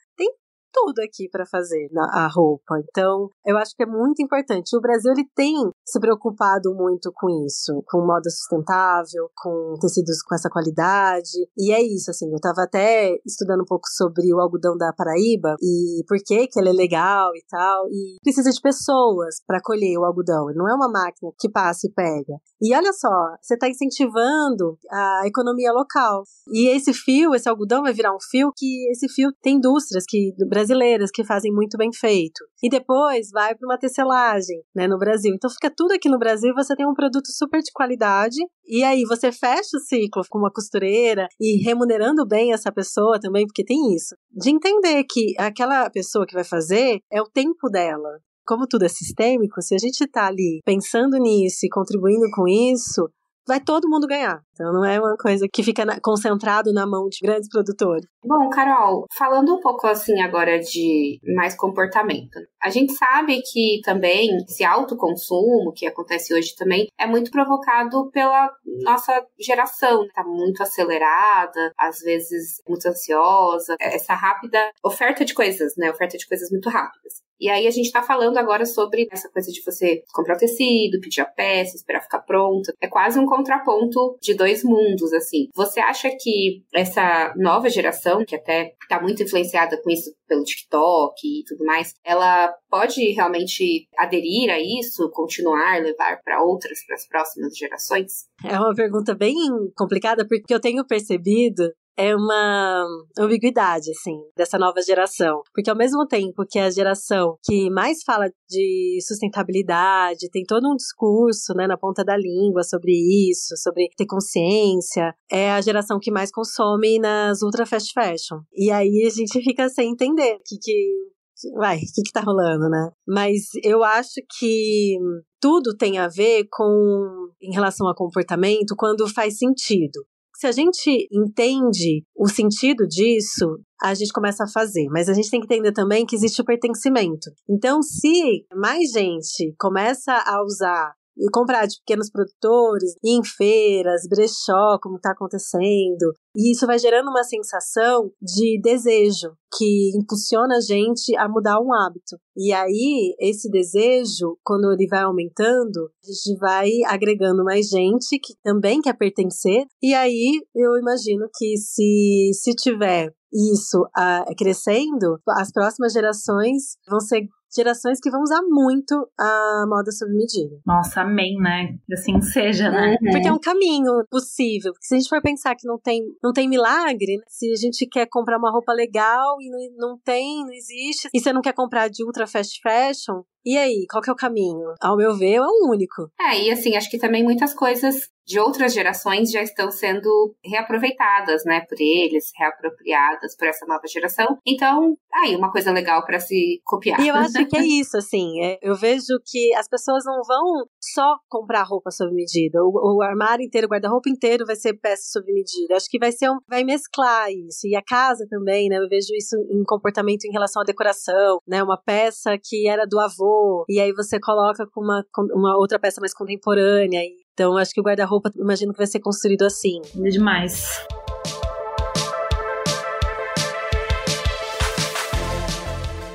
tudo 0.77 0.99
aqui 0.99 1.27
para 1.29 1.45
fazer 1.45 1.89
na, 1.91 2.03
a 2.25 2.27
roupa. 2.27 2.75
Então, 2.89 3.29
eu 3.45 3.57
acho 3.57 3.75
que 3.75 3.83
é 3.83 3.85
muito 3.85 4.21
importante. 4.21 4.75
O 4.75 4.81
Brasil 4.81 5.11
ele 5.11 5.27
tem 5.35 5.55
se 5.85 5.99
preocupado 5.99 6.73
muito 6.75 7.11
com 7.15 7.27
isso, 7.45 7.81
com 7.87 8.05
moda 8.05 8.29
sustentável, 8.29 9.29
com 9.35 9.75
tecidos 9.81 10.21
com 10.21 10.35
essa 10.35 10.49
qualidade. 10.49 11.37
E 11.57 11.71
é 11.71 11.81
isso, 11.81 12.11
assim, 12.11 12.31
eu 12.31 12.39
tava 12.39 12.63
até 12.63 13.15
estudando 13.25 13.61
um 13.61 13.65
pouco 13.65 13.87
sobre 13.87 14.33
o 14.33 14.39
algodão 14.39 14.77
da 14.77 14.93
Paraíba 14.93 15.55
e 15.61 16.03
por 16.07 16.17
que 16.17 16.47
que 16.47 16.59
ele 16.59 16.69
é 16.69 16.73
legal 16.73 17.31
e 17.35 17.43
tal. 17.49 17.87
E 17.89 18.17
precisa 18.21 18.51
de 18.51 18.61
pessoas 18.61 19.41
para 19.45 19.61
colher 19.61 19.97
o 19.97 20.05
algodão. 20.05 20.45
Não 20.55 20.69
é 20.69 20.75
uma 20.75 20.89
máquina 20.89 21.31
que 21.39 21.49
passa 21.49 21.87
e 21.87 21.91
pega. 21.91 22.37
E 22.61 22.75
olha 22.75 22.93
só, 22.93 23.09
você 23.41 23.55
está 23.55 23.67
incentivando 23.67 24.77
a 24.91 25.23
economia 25.25 25.71
local. 25.71 26.23
E 26.51 26.69
esse 26.69 26.93
fio, 26.93 27.33
esse 27.33 27.49
algodão 27.49 27.83
vai 27.83 27.93
virar 27.93 28.13
um 28.13 28.19
fio 28.19 28.51
que 28.55 28.89
esse 28.91 29.07
fio 29.07 29.31
tem 29.41 29.57
indústrias 29.57 30.05
que 30.07 30.33
brasileiras 30.67 31.09
que 31.11 31.23
fazem 31.23 31.51
muito 31.51 31.77
bem 31.77 31.89
feito. 31.93 32.43
E 32.61 32.69
depois 32.69 33.29
vai 33.31 33.55
para 33.55 33.65
uma 33.65 33.77
tecelagem, 33.77 34.61
né, 34.75 34.87
no 34.87 34.97
Brasil. 34.97 35.33
Então 35.33 35.49
fica 35.49 35.71
tudo 35.75 35.93
aqui 35.93 36.09
no 36.09 36.19
Brasil, 36.19 36.53
você 36.53 36.75
tem 36.75 36.87
um 36.87 36.93
produto 36.93 37.27
super 37.27 37.61
de 37.61 37.71
qualidade 37.73 38.37
e 38.65 38.83
aí 38.83 39.03
você 39.03 39.31
fecha 39.31 39.77
o 39.77 39.79
ciclo 39.79 40.23
com 40.29 40.39
uma 40.39 40.51
costureira 40.51 41.27
e 41.39 41.63
remunerando 41.63 42.27
bem 42.27 42.51
essa 42.51 42.71
pessoa 42.71 43.19
também, 43.19 43.45
porque 43.45 43.63
tem 43.63 43.95
isso. 43.95 44.15
De 44.31 44.49
entender 44.49 45.03
que 45.09 45.33
aquela 45.39 45.89
pessoa 45.89 46.25
que 46.25 46.33
vai 46.33 46.43
fazer 46.43 46.99
é 47.11 47.21
o 47.21 47.29
tempo 47.29 47.69
dela 47.69 48.19
como 48.45 48.65
tudo 48.65 48.85
é 48.85 48.87
sistêmico, 48.87 49.61
se 49.61 49.75
a 49.75 49.77
gente 49.77 50.05
está 50.05 50.27
ali 50.27 50.61
pensando 50.63 51.17
nisso 51.17 51.65
e 51.65 51.69
contribuindo 51.69 52.25
com 52.33 52.47
isso, 52.47 53.09
vai 53.47 53.59
todo 53.59 53.89
mundo 53.89 54.07
ganhar. 54.07 54.41
Então 54.53 54.73
não 54.73 54.83
é 54.83 54.99
uma 54.99 55.15
coisa 55.17 55.47
que 55.51 55.63
fica 55.63 55.85
na, 55.85 55.99
concentrado 55.99 56.73
na 56.73 56.85
mão 56.85 57.07
de 57.09 57.19
grandes 57.21 57.47
produtores. 57.49 58.05
Bom, 58.23 58.49
Carol, 58.49 59.05
falando 59.15 59.55
um 59.55 59.59
pouco 59.59 59.87
assim 59.87 60.19
agora 60.19 60.59
de 60.59 61.19
mais 61.35 61.55
comportamento. 61.55 62.39
A 62.61 62.69
gente 62.69 62.93
sabe 62.93 63.41
que 63.41 63.79
também 63.83 64.35
esse 64.47 64.63
autoconsumo 64.63 65.71
que 65.73 65.85
acontece 65.85 66.33
hoje 66.33 66.55
também 66.55 66.87
é 66.99 67.05
muito 67.07 67.31
provocado 67.31 68.09
pela 68.11 68.51
nossa 68.83 69.25
geração, 69.39 70.05
tá 70.13 70.23
muito 70.23 70.61
acelerada, 70.61 71.71
às 71.77 71.99
vezes 71.99 72.61
muito 72.67 72.87
ansiosa, 72.87 73.75
essa 73.79 74.13
rápida 74.13 74.71
oferta 74.83 75.23
de 75.23 75.33
coisas, 75.33 75.73
né? 75.77 75.89
Oferta 75.89 76.17
de 76.17 76.27
coisas 76.27 76.49
muito 76.51 76.69
rápidas. 76.69 77.26
E 77.39 77.49
aí 77.49 77.67
a 77.67 77.71
gente 77.71 77.91
tá 77.91 78.01
falando 78.01 78.37
agora 78.37 78.65
sobre 78.65 79.07
essa 79.11 79.29
coisa 79.29 79.51
de 79.51 79.61
você 79.63 80.03
comprar 80.13 80.35
o 80.35 80.39
tecido, 80.39 80.99
pedir 81.01 81.21
a 81.21 81.25
peça, 81.25 81.75
esperar 81.75 82.01
ficar 82.01 82.19
pronta. 82.19 82.73
É 82.81 82.87
quase 82.87 83.19
um 83.19 83.25
contraponto 83.25 84.17
de 84.21 84.33
dois 84.33 84.63
mundos, 84.63 85.13
assim. 85.13 85.47
Você 85.55 85.79
acha 85.79 86.09
que 86.19 86.63
essa 86.73 87.33
nova 87.37 87.69
geração, 87.69 88.25
que 88.25 88.35
até 88.35 88.73
tá 88.89 89.01
muito 89.01 89.23
influenciada 89.23 89.79
com 89.81 89.89
isso 89.89 90.11
pelo 90.27 90.43
TikTok 90.43 91.15
e 91.23 91.43
tudo 91.45 91.63
mais, 91.65 91.93
ela 92.03 92.53
pode 92.69 93.01
realmente 93.13 93.87
aderir 93.97 94.49
a 94.49 94.59
isso, 94.59 95.09
continuar, 95.11 95.81
levar 95.81 96.19
para 96.23 96.43
outras, 96.43 96.85
para 96.85 96.95
as 96.95 97.07
próximas 97.07 97.55
gerações? 97.57 98.25
É 98.43 98.57
uma 98.57 98.73
pergunta 98.73 99.15
bem 99.15 99.35
complicada, 99.75 100.27
porque 100.27 100.53
eu 100.53 100.59
tenho 100.59 100.85
percebido 100.85 101.71
é 101.97 102.15
uma 102.15 102.85
ambiguidade, 103.17 103.89
assim, 103.91 104.17
dessa 104.35 104.57
nova 104.57 104.81
geração. 104.81 105.41
Porque 105.53 105.69
ao 105.69 105.75
mesmo 105.75 106.05
tempo 106.05 106.45
que 106.47 106.59
a 106.59 106.69
geração 106.69 107.35
que 107.43 107.69
mais 107.71 108.03
fala 108.05 108.29
de 108.47 108.99
sustentabilidade, 109.01 110.29
tem 110.31 110.43
todo 110.43 110.69
um 110.69 110.75
discurso, 110.75 111.53
né, 111.55 111.65
na 111.65 111.77
ponta 111.77 112.03
da 112.03 112.15
língua 112.15 112.63
sobre 112.63 112.91
isso, 112.91 113.57
sobre 113.57 113.89
ter 113.97 114.05
consciência, 114.05 115.13
é 115.31 115.51
a 115.51 115.61
geração 115.61 115.99
que 115.99 116.11
mais 116.11 116.31
consome 116.31 116.99
nas 116.99 117.41
ultra 117.41 117.65
fast 117.65 117.91
fashion. 117.91 118.39
E 118.53 118.69
aí 118.69 119.05
a 119.05 119.09
gente 119.09 119.41
fica 119.41 119.67
sem 119.67 119.91
entender 119.91 120.35
o 120.35 120.41
que, 120.45 120.57
que 120.61 121.51
vai, 121.55 121.77
o 121.77 121.79
que, 121.79 122.03
que 122.03 122.11
tá 122.11 122.21
rolando, 122.21 122.69
né? 122.69 122.91
Mas 123.07 123.49
eu 123.63 123.83
acho 123.83 124.21
que 124.37 124.97
tudo 125.41 125.75
tem 125.75 125.97
a 125.97 126.07
ver 126.07 126.45
com, 126.51 127.29
em 127.41 127.53
relação 127.53 127.87
a 127.87 127.95
comportamento, 127.95 128.75
quando 128.77 129.07
faz 129.07 129.37
sentido 129.37 130.05
se 130.37 130.45
a 130.45 130.51
gente 130.51 131.07
entende 131.11 132.03
o 132.15 132.27
sentido 132.29 132.87
disso, 132.87 133.57
a 133.81 133.95
gente 133.95 134.13
começa 134.13 134.43
a 134.43 134.47
fazer. 134.47 134.85
Mas 134.91 135.09
a 135.09 135.13
gente 135.15 135.31
tem 135.31 135.39
que 135.39 135.47
entender 135.47 135.71
também 135.71 136.05
que 136.05 136.15
existe 136.15 136.39
o 136.39 136.45
pertencimento. 136.45 137.31
Então, 137.49 137.81
se 137.81 138.45
mais 138.53 138.91
gente 138.91 139.55
começa 139.59 140.13
a 140.13 140.43
usar 140.43 140.93
e 141.17 141.29
comprar 141.31 141.65
de 141.65 141.77
pequenos 141.79 142.09
produtores, 142.09 142.95
em 143.03 143.23
feiras, 143.23 144.07
brechó, 144.07 144.77
como 144.81 144.97
está 144.97 145.11
acontecendo. 145.11 146.13
E 146.35 146.51
isso 146.51 146.67
vai 146.67 146.77
gerando 146.77 147.09
uma 147.09 147.23
sensação 147.23 148.11
de 148.21 148.59
desejo 148.61 149.31
que 149.57 149.91
impulsiona 149.97 150.57
a 150.57 150.61
gente 150.61 151.15
a 151.17 151.27
mudar 151.27 151.59
um 151.59 151.73
hábito. 151.73 152.17
E 152.35 152.53
aí, 152.53 153.15
esse 153.19 153.49
desejo, 153.49 154.37
quando 154.43 154.71
ele 154.71 154.87
vai 154.87 155.01
aumentando, 155.01 155.89
a 156.03 156.07
gente 156.07 156.39
vai 156.39 156.69
agregando 156.85 157.43
mais 157.43 157.67
gente 157.67 158.19
que 158.19 158.35
também 158.43 158.81
quer 158.81 158.95
pertencer. 158.95 159.65
E 159.81 159.93
aí, 159.93 160.41
eu 160.55 160.77
imagino 160.77 161.27
que 161.35 161.57
se, 161.57 162.31
se 162.33 162.53
tiver 162.53 163.11
isso 163.33 163.81
uh, 163.81 164.35
crescendo, 164.37 165.19
as 165.29 165.51
próximas 165.51 165.93
gerações 165.93 166.77
vão 166.87 166.99
ser 166.99 167.27
gerações 167.57 167.99
que 167.99 168.09
vão 168.09 168.21
usar 168.21 168.41
muito 168.47 168.95
a 169.19 169.65
moda 169.67 169.91
sob 169.91 170.13
medida. 170.13 170.55
Nossa, 170.65 171.01
amém, 171.01 171.35
né? 171.37 171.75
Assim 171.91 172.21
seja, 172.21 172.69
né? 172.69 172.97
Uhum. 173.01 173.11
Porque 173.11 173.27
é 173.27 173.33
um 173.33 173.39
caminho 173.39 174.05
possível. 174.09 174.71
Porque 174.71 174.87
se 174.87 174.95
a 174.95 174.97
gente 174.97 175.09
for 175.09 175.21
pensar 175.21 175.55
que 175.55 175.67
não 175.67 175.79
tem, 175.79 176.01
não 176.23 176.31
tem 176.31 176.47
milagre, 176.47 177.17
né? 177.17 177.23
se 177.27 177.51
a 177.51 177.55
gente 177.55 177.85
quer 177.87 178.07
comprar 178.09 178.37
uma 178.37 178.51
roupa 178.51 178.71
legal 178.73 179.37
e 179.41 179.49
não, 179.49 179.89
não 179.89 179.99
tem, 180.03 180.45
não 180.45 180.53
existe, 180.53 181.09
e 181.13 181.19
você 181.19 181.33
não 181.33 181.41
quer 181.41 181.53
comprar 181.53 181.89
de 181.89 182.03
ultra 182.03 182.27
fast 182.27 182.59
fashion, 182.61 183.23
e 183.45 183.57
aí, 183.57 183.85
qual 183.89 184.03
que 184.03 184.09
é 184.09 184.13
o 184.13 184.15
caminho? 184.15 184.73
Ao 184.81 184.97
meu 184.97 185.15
ver, 185.15 185.35
é 185.35 185.41
o 185.41 185.69
único. 185.69 186.11
É, 186.19 186.43
e 186.43 186.51
assim, 186.51 186.75
acho 186.75 186.89
que 186.89 186.97
também 186.97 187.23
muitas 187.23 187.53
coisas 187.53 188.09
de 188.27 188.39
outras 188.39 188.73
gerações 188.73 189.31
já 189.31 189.41
estão 189.41 189.71
sendo 189.71 190.35
reaproveitadas, 190.43 191.45
né, 191.45 191.61
por 191.61 191.77
eles, 191.79 192.31
reapropriadas 192.37 193.35
por 193.37 193.47
essa 193.47 193.65
nova 193.65 193.87
geração. 193.87 194.37
Então, 194.45 194.97
aí, 195.13 195.35
uma 195.35 195.51
coisa 195.51 195.71
legal 195.71 196.05
para 196.05 196.19
se 196.19 196.61
copiar. 196.65 196.99
E 196.99 197.07
eu 197.07 197.15
acho 197.15 197.45
que 197.45 197.57
é 197.57 197.61
isso, 197.65 197.97
assim, 197.97 198.43
é, 198.43 198.59
eu 198.61 198.75
vejo 198.75 199.17
que 199.25 199.53
as 199.55 199.69
pessoas 199.69 200.03
não 200.05 200.21
vão 200.27 200.67
só 200.81 201.15
comprar 201.29 201.63
roupa 201.63 201.89
sob 201.89 202.13
medida, 202.13 202.61
o, 202.61 202.97
o 202.97 203.01
armário 203.01 203.45
inteiro, 203.45 203.67
o 203.67 203.69
guarda-roupa 203.69 204.09
inteiro 204.09 204.45
vai 204.45 204.57
ser 204.57 204.73
peça 204.73 205.03
sob 205.13 205.31
medida. 205.31 205.75
Acho 205.75 205.89
que 205.89 205.97
vai 205.97 206.11
ser 206.11 206.29
um, 206.29 206.37
vai 206.49 206.63
mesclar 206.63 207.31
isso. 207.31 207.65
E 207.65 207.75
a 207.75 207.81
casa 207.81 208.27
também, 208.29 208.67
né, 208.67 208.77
eu 208.77 208.89
vejo 208.89 209.13
isso 209.15 209.37
em 209.49 209.63
comportamento 209.63 210.25
em 210.25 210.31
relação 210.31 210.61
à 210.61 210.65
decoração, 210.65 211.39
né, 211.47 211.63
uma 211.63 211.81
peça 211.81 212.37
que 212.43 212.67
era 212.67 212.85
do 212.85 212.99
avô 212.99 213.65
e 213.69 213.79
aí 213.79 213.93
você 213.93 214.19
coloca 214.19 214.65
com 214.73 214.81
uma, 214.81 215.05
com 215.13 215.23
uma 215.33 215.57
outra 215.57 215.79
peça 215.79 216.01
mais 216.01 216.13
contemporânea. 216.13 217.01
Então, 217.37 217.55
acho 217.55 217.71
que 217.71 217.79
o 217.79 217.83
guarda-roupa, 217.83 218.31
imagino 218.35 218.71
que 218.71 218.79
vai 218.79 218.87
ser 218.87 218.99
construído 218.99 219.43
assim. 219.43 219.79
É 220.03 220.09
demais. 220.09 220.71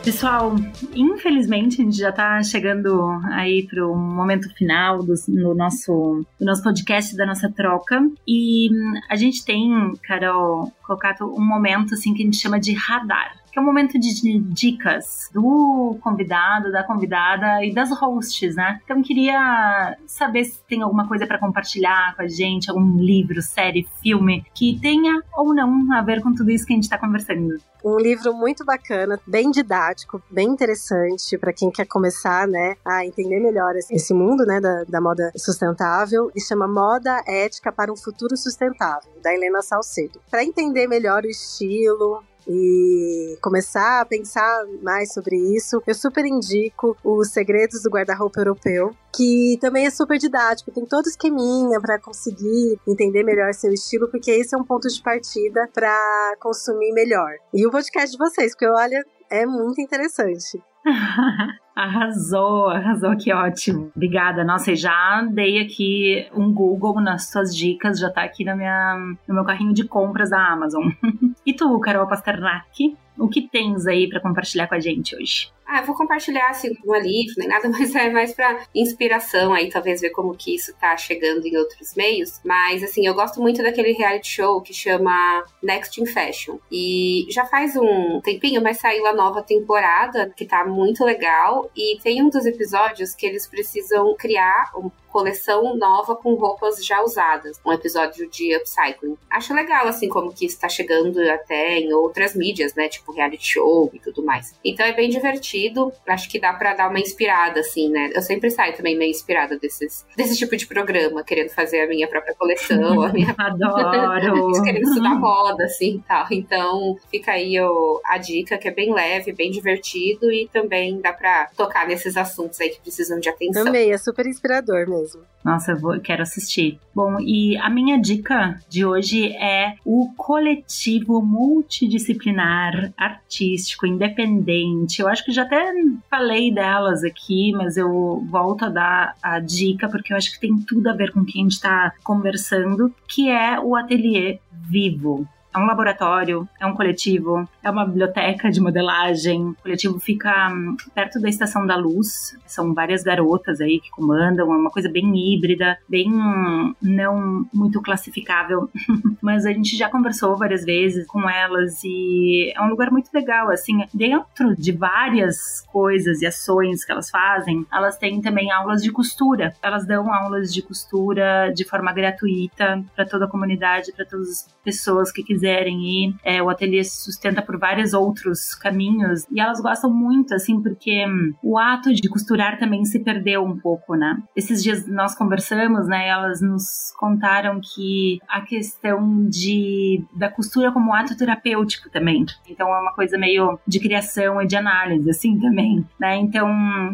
Pessoal, 0.04 0.56
infelizmente 0.92 1.80
a 1.80 1.84
gente 1.84 1.96
já 1.96 2.08
está 2.08 2.42
chegando 2.42 3.08
aí 3.30 3.64
para 3.68 3.86
o 3.86 3.94
momento 3.94 4.52
final 4.56 5.00
do, 5.00 5.14
no 5.28 5.54
nosso, 5.54 6.26
do 6.40 6.44
nosso 6.44 6.60
podcast, 6.60 7.16
da 7.16 7.24
nossa 7.24 7.48
troca. 7.48 8.00
E 8.26 8.68
a 9.08 9.14
gente 9.14 9.44
tem, 9.44 9.92
Carol, 10.02 10.72
colocado 10.82 11.32
um 11.32 11.46
momento 11.46 11.94
assim 11.94 12.12
que 12.14 12.22
a 12.22 12.24
gente 12.24 12.38
chama 12.38 12.58
de 12.58 12.72
radar 12.72 13.41
que 13.52 13.58
é 13.58 13.62
um 13.62 13.64
momento 13.64 13.98
de 13.98 14.38
dicas 14.40 15.28
do 15.32 15.98
convidado, 16.00 16.72
da 16.72 16.82
convidada 16.82 17.62
e 17.64 17.72
das 17.72 17.90
hosts, 17.90 18.56
né? 18.56 18.80
Então 18.82 19.02
queria 19.02 19.96
saber 20.06 20.44
se 20.44 20.58
tem 20.66 20.80
alguma 20.80 21.06
coisa 21.06 21.26
para 21.26 21.38
compartilhar 21.38 22.16
com 22.16 22.22
a 22.22 22.28
gente, 22.28 22.70
algum 22.70 22.96
livro, 22.96 23.42
série, 23.42 23.86
filme 24.02 24.44
que 24.54 24.78
tenha 24.80 25.22
ou 25.34 25.54
não 25.54 25.92
a 25.92 26.00
ver 26.00 26.22
com 26.22 26.34
tudo 26.34 26.50
isso 26.50 26.66
que 26.66 26.72
a 26.72 26.76
gente 26.76 26.84
está 26.84 26.98
conversando. 26.98 27.60
Um 27.84 27.98
livro 27.98 28.32
muito 28.32 28.64
bacana, 28.64 29.18
bem 29.26 29.50
didático, 29.50 30.22
bem 30.30 30.48
interessante 30.48 31.36
para 31.36 31.52
quem 31.52 31.68
quer 31.68 31.84
começar, 31.84 32.46
né, 32.46 32.76
a 32.84 33.04
entender 33.04 33.40
melhor 33.40 33.74
esse 33.74 34.14
mundo, 34.14 34.46
né, 34.46 34.60
da, 34.60 34.84
da 34.84 35.00
moda 35.00 35.32
sustentável. 35.36 36.30
E 36.34 36.40
chama 36.40 36.68
Moda 36.68 37.22
Ética 37.26 37.72
para 37.72 37.92
um 37.92 37.96
Futuro 37.96 38.36
Sustentável, 38.36 39.10
da 39.20 39.34
Helena 39.34 39.62
Salcedo. 39.62 40.20
Para 40.30 40.44
entender 40.44 40.86
melhor 40.86 41.24
o 41.24 41.28
estilo, 41.28 42.22
e 42.48 43.36
começar 43.40 44.00
a 44.00 44.04
pensar 44.04 44.64
mais 44.82 45.12
sobre 45.12 45.36
isso, 45.56 45.82
eu 45.86 45.94
super 45.94 46.24
indico 46.24 46.96
Os 47.04 47.30
Segredos 47.30 47.82
do 47.82 47.90
Guarda-Roupa 47.90 48.40
Europeu, 48.40 48.90
que 49.14 49.58
também 49.60 49.86
é 49.86 49.90
super 49.90 50.18
didático, 50.18 50.70
tem 50.70 50.86
todo 50.86 51.06
esqueminha 51.06 51.80
para 51.80 52.00
conseguir 52.00 52.78
entender 52.88 53.22
melhor 53.22 53.52
seu 53.54 53.72
estilo, 53.72 54.08
porque 54.08 54.30
esse 54.30 54.54
é 54.54 54.58
um 54.58 54.64
ponto 54.64 54.88
de 54.88 55.02
partida 55.02 55.68
para 55.72 56.36
consumir 56.40 56.92
melhor. 56.92 57.30
E 57.52 57.66
o 57.66 57.70
podcast 57.70 58.10
de 58.10 58.18
vocês, 58.18 58.52
porque 58.52 58.66
olha, 58.66 59.04
é 59.30 59.46
muito 59.46 59.80
interessante. 59.80 60.62
Arrasou, 61.74 62.68
arrasou, 62.68 63.16
que 63.16 63.32
ótimo. 63.32 63.90
Obrigada. 63.96 64.44
Nossa, 64.44 64.74
já 64.74 65.22
dei 65.22 65.60
aqui 65.60 66.28
um 66.34 66.52
Google 66.52 67.00
nas 67.00 67.30
suas 67.30 67.56
dicas, 67.56 67.98
já 67.98 68.10
tá 68.10 68.22
aqui 68.22 68.44
na 68.44 68.54
minha, 68.54 68.96
no 69.26 69.34
meu 69.34 69.44
carrinho 69.44 69.72
de 69.72 69.84
compras 69.84 70.30
da 70.30 70.52
Amazon. 70.52 70.90
e 71.46 71.54
tu, 71.54 71.78
Carol 71.80 72.06
Pasternak, 72.06 72.96
o 73.18 73.28
que 73.28 73.42
tens 73.42 73.86
aí 73.86 74.08
para 74.08 74.20
compartilhar 74.20 74.66
com 74.68 74.74
a 74.74 74.80
gente 74.80 75.14
hoje? 75.14 75.50
Ah, 75.66 75.80
eu 75.80 75.86
vou 75.86 75.96
compartilhar 75.96 76.50
assim, 76.50 76.68
é 76.68 77.00
livro 77.00 77.34
nem 77.38 77.48
nada, 77.48 77.66
mas 77.72 77.94
é 77.94 78.10
mais 78.10 78.34
para 78.34 78.66
inspiração 78.74 79.54
aí, 79.54 79.70
talvez 79.70 80.02
ver 80.02 80.10
como 80.10 80.34
que 80.34 80.54
isso 80.54 80.74
tá 80.78 80.94
chegando 80.98 81.46
em 81.46 81.56
outros 81.56 81.94
meios. 81.94 82.40
Mas 82.44 82.82
assim, 82.82 83.06
eu 83.06 83.14
gosto 83.14 83.40
muito 83.40 83.62
daquele 83.62 83.92
reality 83.92 84.28
show 84.28 84.60
que 84.60 84.74
chama 84.74 85.44
Next 85.62 85.98
in 86.00 86.04
Fashion. 86.04 86.58
E 86.70 87.26
já 87.30 87.46
faz 87.46 87.74
um 87.74 88.20
tempinho, 88.20 88.62
mas 88.62 88.78
saiu 88.78 89.06
a 89.06 89.14
nova 89.14 89.42
temporada, 89.42 90.30
que 90.36 90.44
tá 90.44 90.64
muito 90.66 91.04
legal. 91.04 91.70
E 91.74 91.98
tem 92.02 92.22
um 92.22 92.28
dos 92.28 92.44
episódios 92.44 93.14
que 93.14 93.24
eles 93.24 93.46
precisam 93.46 94.14
criar 94.16 94.72
um 94.76 94.90
coleção 95.12 95.76
nova 95.76 96.16
com 96.16 96.34
roupas 96.34 96.84
já 96.84 97.02
usadas, 97.02 97.60
um 97.64 97.72
episódio 97.72 98.28
de 98.28 98.56
upcycling. 98.56 99.16
Acho 99.30 99.54
legal, 99.54 99.86
assim, 99.86 100.08
como 100.08 100.32
que 100.32 100.46
está 100.46 100.68
chegando 100.68 101.20
até 101.30 101.78
em 101.78 101.92
outras 101.92 102.34
mídias, 102.34 102.74
né, 102.74 102.88
tipo 102.88 103.12
reality 103.12 103.46
show 103.46 103.90
e 103.92 103.98
tudo 103.98 104.24
mais. 104.24 104.54
Então 104.64 104.84
é 104.86 104.92
bem 104.92 105.10
divertido, 105.10 105.92
acho 106.06 106.28
que 106.30 106.40
dá 106.40 106.52
para 106.54 106.74
dar 106.74 106.88
uma 106.88 106.98
inspirada, 106.98 107.60
assim, 107.60 107.90
né. 107.90 108.10
Eu 108.14 108.22
sempre 108.22 108.50
saio 108.50 108.74
também 108.74 108.96
meio 108.96 109.10
inspirada 109.10 109.58
desses, 109.58 110.06
desse 110.16 110.36
tipo 110.36 110.56
de 110.56 110.66
programa, 110.66 111.22
querendo 111.22 111.50
fazer 111.50 111.82
a 111.82 111.86
minha 111.86 112.08
própria 112.08 112.34
coleção, 112.34 113.02
a 113.02 113.12
minha... 113.12 113.32
Adoro! 113.38 114.62
querendo 114.62 114.88
estudar 114.88 115.14
moda, 115.14 115.64
assim, 115.64 116.02
tal. 116.08 116.26
Então 116.30 116.96
fica 117.10 117.32
aí 117.32 117.60
o, 117.60 118.00
a 118.06 118.16
dica, 118.16 118.56
que 118.56 118.68
é 118.68 118.70
bem 118.70 118.94
leve, 118.94 119.32
bem 119.32 119.50
divertido 119.50 120.32
e 120.32 120.48
também 120.48 121.00
dá 121.00 121.12
para 121.12 121.50
tocar 121.56 121.86
nesses 121.86 122.16
assuntos 122.16 122.60
aí 122.60 122.70
que 122.70 122.80
precisam 122.80 123.20
de 123.20 123.28
atenção. 123.28 123.64
Também, 123.64 123.92
é 123.92 123.98
super 123.98 124.26
inspirador 124.26 124.88
mesmo 124.88 125.01
mesmo. 125.02 125.22
Nossa, 125.44 125.72
eu 125.72 125.80
vou, 125.80 125.98
quero 126.00 126.22
assistir. 126.22 126.78
Bom, 126.94 127.18
e 127.20 127.56
a 127.56 127.68
minha 127.68 128.00
dica 128.00 128.60
de 128.68 128.84
hoje 128.84 129.32
é 129.36 129.74
o 129.84 130.12
coletivo 130.16 131.20
multidisciplinar, 131.20 132.92
artístico, 132.96 133.86
independente. 133.86 135.02
Eu 135.02 135.08
acho 135.08 135.24
que 135.24 135.32
já 135.32 135.42
até 135.42 135.72
falei 136.08 136.52
delas 136.52 137.02
aqui, 137.02 137.52
mas 137.52 137.76
eu 137.76 138.24
volto 138.30 138.66
a 138.66 138.68
dar 138.68 139.16
a 139.20 139.40
dica 139.40 139.88
porque 139.88 140.12
eu 140.12 140.16
acho 140.16 140.32
que 140.32 140.40
tem 140.40 140.56
tudo 140.60 140.88
a 140.88 140.94
ver 140.94 141.12
com 141.12 141.24
quem 141.24 141.42
a 141.42 141.44
gente 141.44 141.52
está 141.52 141.92
conversando, 142.04 142.94
que 143.08 143.28
é 143.28 143.58
o 143.58 143.74
Ateliê 143.74 144.38
Vivo. 144.52 145.26
É 145.54 145.58
um 145.58 145.66
laboratório, 145.66 146.48
é 146.58 146.66
um 146.66 146.74
coletivo, 146.74 147.46
é 147.62 147.70
uma 147.70 147.84
biblioteca 147.84 148.50
de 148.50 148.60
modelagem. 148.60 149.48
O 149.48 149.54
coletivo 149.62 149.98
fica 150.00 150.48
hum, 150.52 150.76
perto 150.94 151.20
da 151.20 151.28
Estação 151.28 151.66
da 151.66 151.76
Luz. 151.76 152.36
São 152.46 152.74
várias 152.74 153.02
garotas 153.02 153.60
aí 153.60 153.80
que 153.80 153.90
comandam, 153.90 154.52
é 154.52 154.56
uma 154.56 154.70
coisa 154.70 154.88
bem 154.88 155.12
híbrida, 155.14 155.78
bem 155.88 156.12
hum, 156.12 156.74
não 156.82 157.46
muito 157.52 157.80
classificável. 157.80 158.68
Mas 159.22 159.46
a 159.46 159.52
gente 159.52 159.76
já 159.76 159.88
conversou 159.88 160.36
várias 160.36 160.64
vezes 160.64 161.06
com 161.06 161.28
elas 161.28 161.82
e 161.84 162.52
é 162.54 162.60
um 162.60 162.68
lugar 162.68 162.90
muito 162.90 163.10
legal, 163.12 163.50
assim, 163.50 163.84
dentro 163.94 164.56
de 164.56 164.72
várias 164.72 165.60
coisas 165.72 166.20
e 166.22 166.26
ações 166.26 166.84
que 166.84 166.92
elas 166.92 167.10
fazem, 167.10 167.66
elas 167.72 167.96
têm 167.96 168.20
também 168.20 168.50
aulas 168.50 168.82
de 168.82 168.90
costura. 168.90 169.54
Elas 169.62 169.86
dão 169.86 170.12
aulas 170.12 170.52
de 170.52 170.62
costura 170.62 171.52
de 171.54 171.64
forma 171.64 171.92
gratuita 171.92 172.82
para 172.94 173.06
toda 173.06 173.26
a 173.26 173.28
comunidade, 173.28 173.92
para 173.92 174.04
todas 174.04 174.28
as 174.28 174.54
pessoas 174.64 175.12
que 175.12 175.22
quiserem 175.22 175.80
ir. 175.82 176.14
É, 176.24 176.42
o 176.42 176.48
ateliê 176.48 176.82
se 176.82 177.02
sustenta 177.02 177.42
por 177.42 177.51
vários 177.58 177.92
outros 177.92 178.54
caminhos 178.54 179.26
e 179.30 179.40
elas 179.40 179.60
gostam 179.60 179.90
muito, 179.90 180.34
assim, 180.34 180.60
porque 180.62 181.04
hum, 181.06 181.32
o 181.42 181.58
ato 181.58 181.92
de 181.92 182.08
costurar 182.08 182.58
também 182.58 182.84
se 182.84 183.00
perdeu 183.00 183.44
um 183.44 183.58
pouco, 183.58 183.94
né? 183.94 184.22
Esses 184.36 184.62
dias 184.62 184.86
nós 184.86 185.14
conversamos, 185.14 185.86
né? 185.86 186.08
Elas 186.08 186.40
nos 186.40 186.92
contaram 186.98 187.60
que 187.60 188.18
a 188.28 188.40
questão 188.40 189.26
de 189.28 190.04
da 190.14 190.28
costura 190.28 190.72
como 190.72 190.94
ato 190.94 191.16
terapêutico 191.16 191.90
também. 191.90 192.24
Então 192.48 192.68
é 192.68 192.80
uma 192.80 192.92
coisa 192.94 193.18
meio 193.18 193.58
de 193.66 193.80
criação 193.80 194.40
e 194.40 194.46
de 194.46 194.56
análise, 194.56 195.08
assim, 195.10 195.38
também, 195.38 195.84
né? 195.98 196.16
Então 196.16 196.48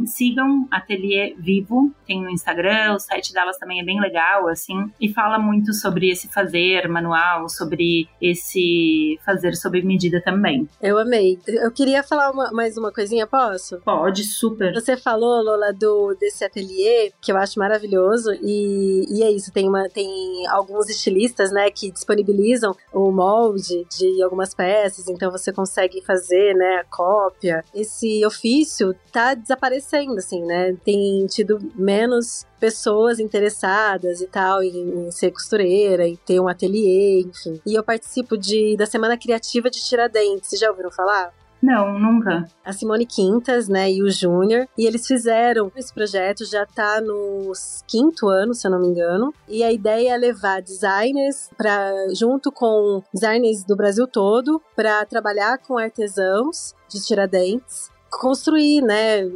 sigam 0.06 0.66
Ateliê 0.70 1.34
Vivo, 1.38 1.92
tem 2.06 2.22
no 2.22 2.30
Instagram, 2.30 2.94
o 2.94 2.98
site 2.98 3.32
delas 3.32 3.58
também 3.58 3.80
é 3.80 3.84
bem 3.84 4.00
legal, 4.00 4.48
assim, 4.48 4.90
e 5.00 5.12
fala 5.12 5.38
muito 5.38 5.72
sobre 5.72 6.10
esse 6.10 6.28
fazer 6.28 6.88
manual, 6.88 7.48
sobre 7.48 8.08
esse 8.20 9.18
fazer 9.24 9.54
sob 9.54 9.80
medida 9.82 10.20
também. 10.22 10.47
Eu 10.80 10.98
amei. 10.98 11.38
Eu 11.46 11.70
queria 11.70 12.02
falar 12.02 12.30
uma, 12.30 12.50
mais 12.52 12.76
uma 12.76 12.92
coisinha, 12.92 13.26
posso? 13.26 13.78
Pode, 13.80 14.24
super. 14.24 14.72
Você 14.74 14.96
falou, 14.96 15.42
Lola, 15.42 15.72
do 15.72 16.14
desse 16.14 16.44
ateliê, 16.44 17.12
que 17.20 17.32
eu 17.32 17.36
acho 17.36 17.58
maravilhoso, 17.58 18.32
e, 18.42 19.04
e 19.10 19.22
é 19.22 19.30
isso, 19.30 19.52
tem, 19.52 19.68
uma, 19.68 19.88
tem 19.88 20.08
alguns 20.48 20.88
estilistas, 20.88 21.50
né, 21.50 21.70
que 21.70 21.90
disponibilizam 21.90 22.74
o 22.92 23.10
molde 23.10 23.86
de 23.96 24.22
algumas 24.22 24.54
peças, 24.54 25.08
então 25.08 25.30
você 25.30 25.52
consegue 25.52 26.02
fazer, 26.02 26.54
né, 26.54 26.76
a 26.76 26.84
cópia. 26.84 27.64
Esse 27.74 28.24
ofício 28.24 28.94
tá 29.12 29.34
desaparecendo, 29.34 30.14
assim, 30.14 30.44
né, 30.44 30.76
tem 30.84 31.26
tido 31.26 31.58
menos 31.74 32.46
pessoas 32.58 33.18
interessadas 33.18 34.20
e 34.20 34.26
tal 34.26 34.62
em, 34.62 35.06
em, 35.06 35.10
ser 35.10 35.30
costureira, 35.30 36.06
em 36.06 36.16
ter 36.16 36.40
um 36.40 36.48
ateliê, 36.48 37.22
enfim. 37.22 37.60
E 37.64 37.74
eu 37.74 37.82
participo 37.82 38.36
de, 38.36 38.76
da 38.76 38.86
Semana 38.86 39.16
Criativa 39.16 39.70
de 39.70 39.80
Tiradentes. 39.80 40.48
Vocês 40.48 40.60
já 40.60 40.70
ouviram 40.70 40.90
falar? 40.90 41.32
Não, 41.62 41.98
nunca. 41.98 42.48
A 42.64 42.72
Simone 42.72 43.04
Quintas, 43.04 43.68
né, 43.68 43.90
e 43.90 44.02
o 44.02 44.10
Júnior. 44.10 44.68
E 44.76 44.86
eles 44.86 45.06
fizeram 45.06 45.70
esse 45.76 45.92
projeto, 45.92 46.44
já 46.44 46.64
tá 46.64 47.00
no 47.00 47.52
quinto 47.86 48.28
ano, 48.28 48.54
se 48.54 48.66
eu 48.66 48.70
não 48.70 48.80
me 48.80 48.86
engano. 48.86 49.34
E 49.48 49.62
a 49.62 49.72
ideia 49.72 50.14
é 50.14 50.16
levar 50.16 50.62
designers 50.62 51.50
para 51.56 51.92
junto 52.14 52.52
com 52.52 53.02
designers 53.12 53.64
do 53.64 53.76
Brasil 53.76 54.06
todo 54.06 54.62
para 54.76 55.04
trabalhar 55.04 55.58
com 55.58 55.76
artesãos 55.76 56.74
de 56.88 57.04
Tiradentes, 57.04 57.90
construir, 58.08 58.80
né, 58.80 59.28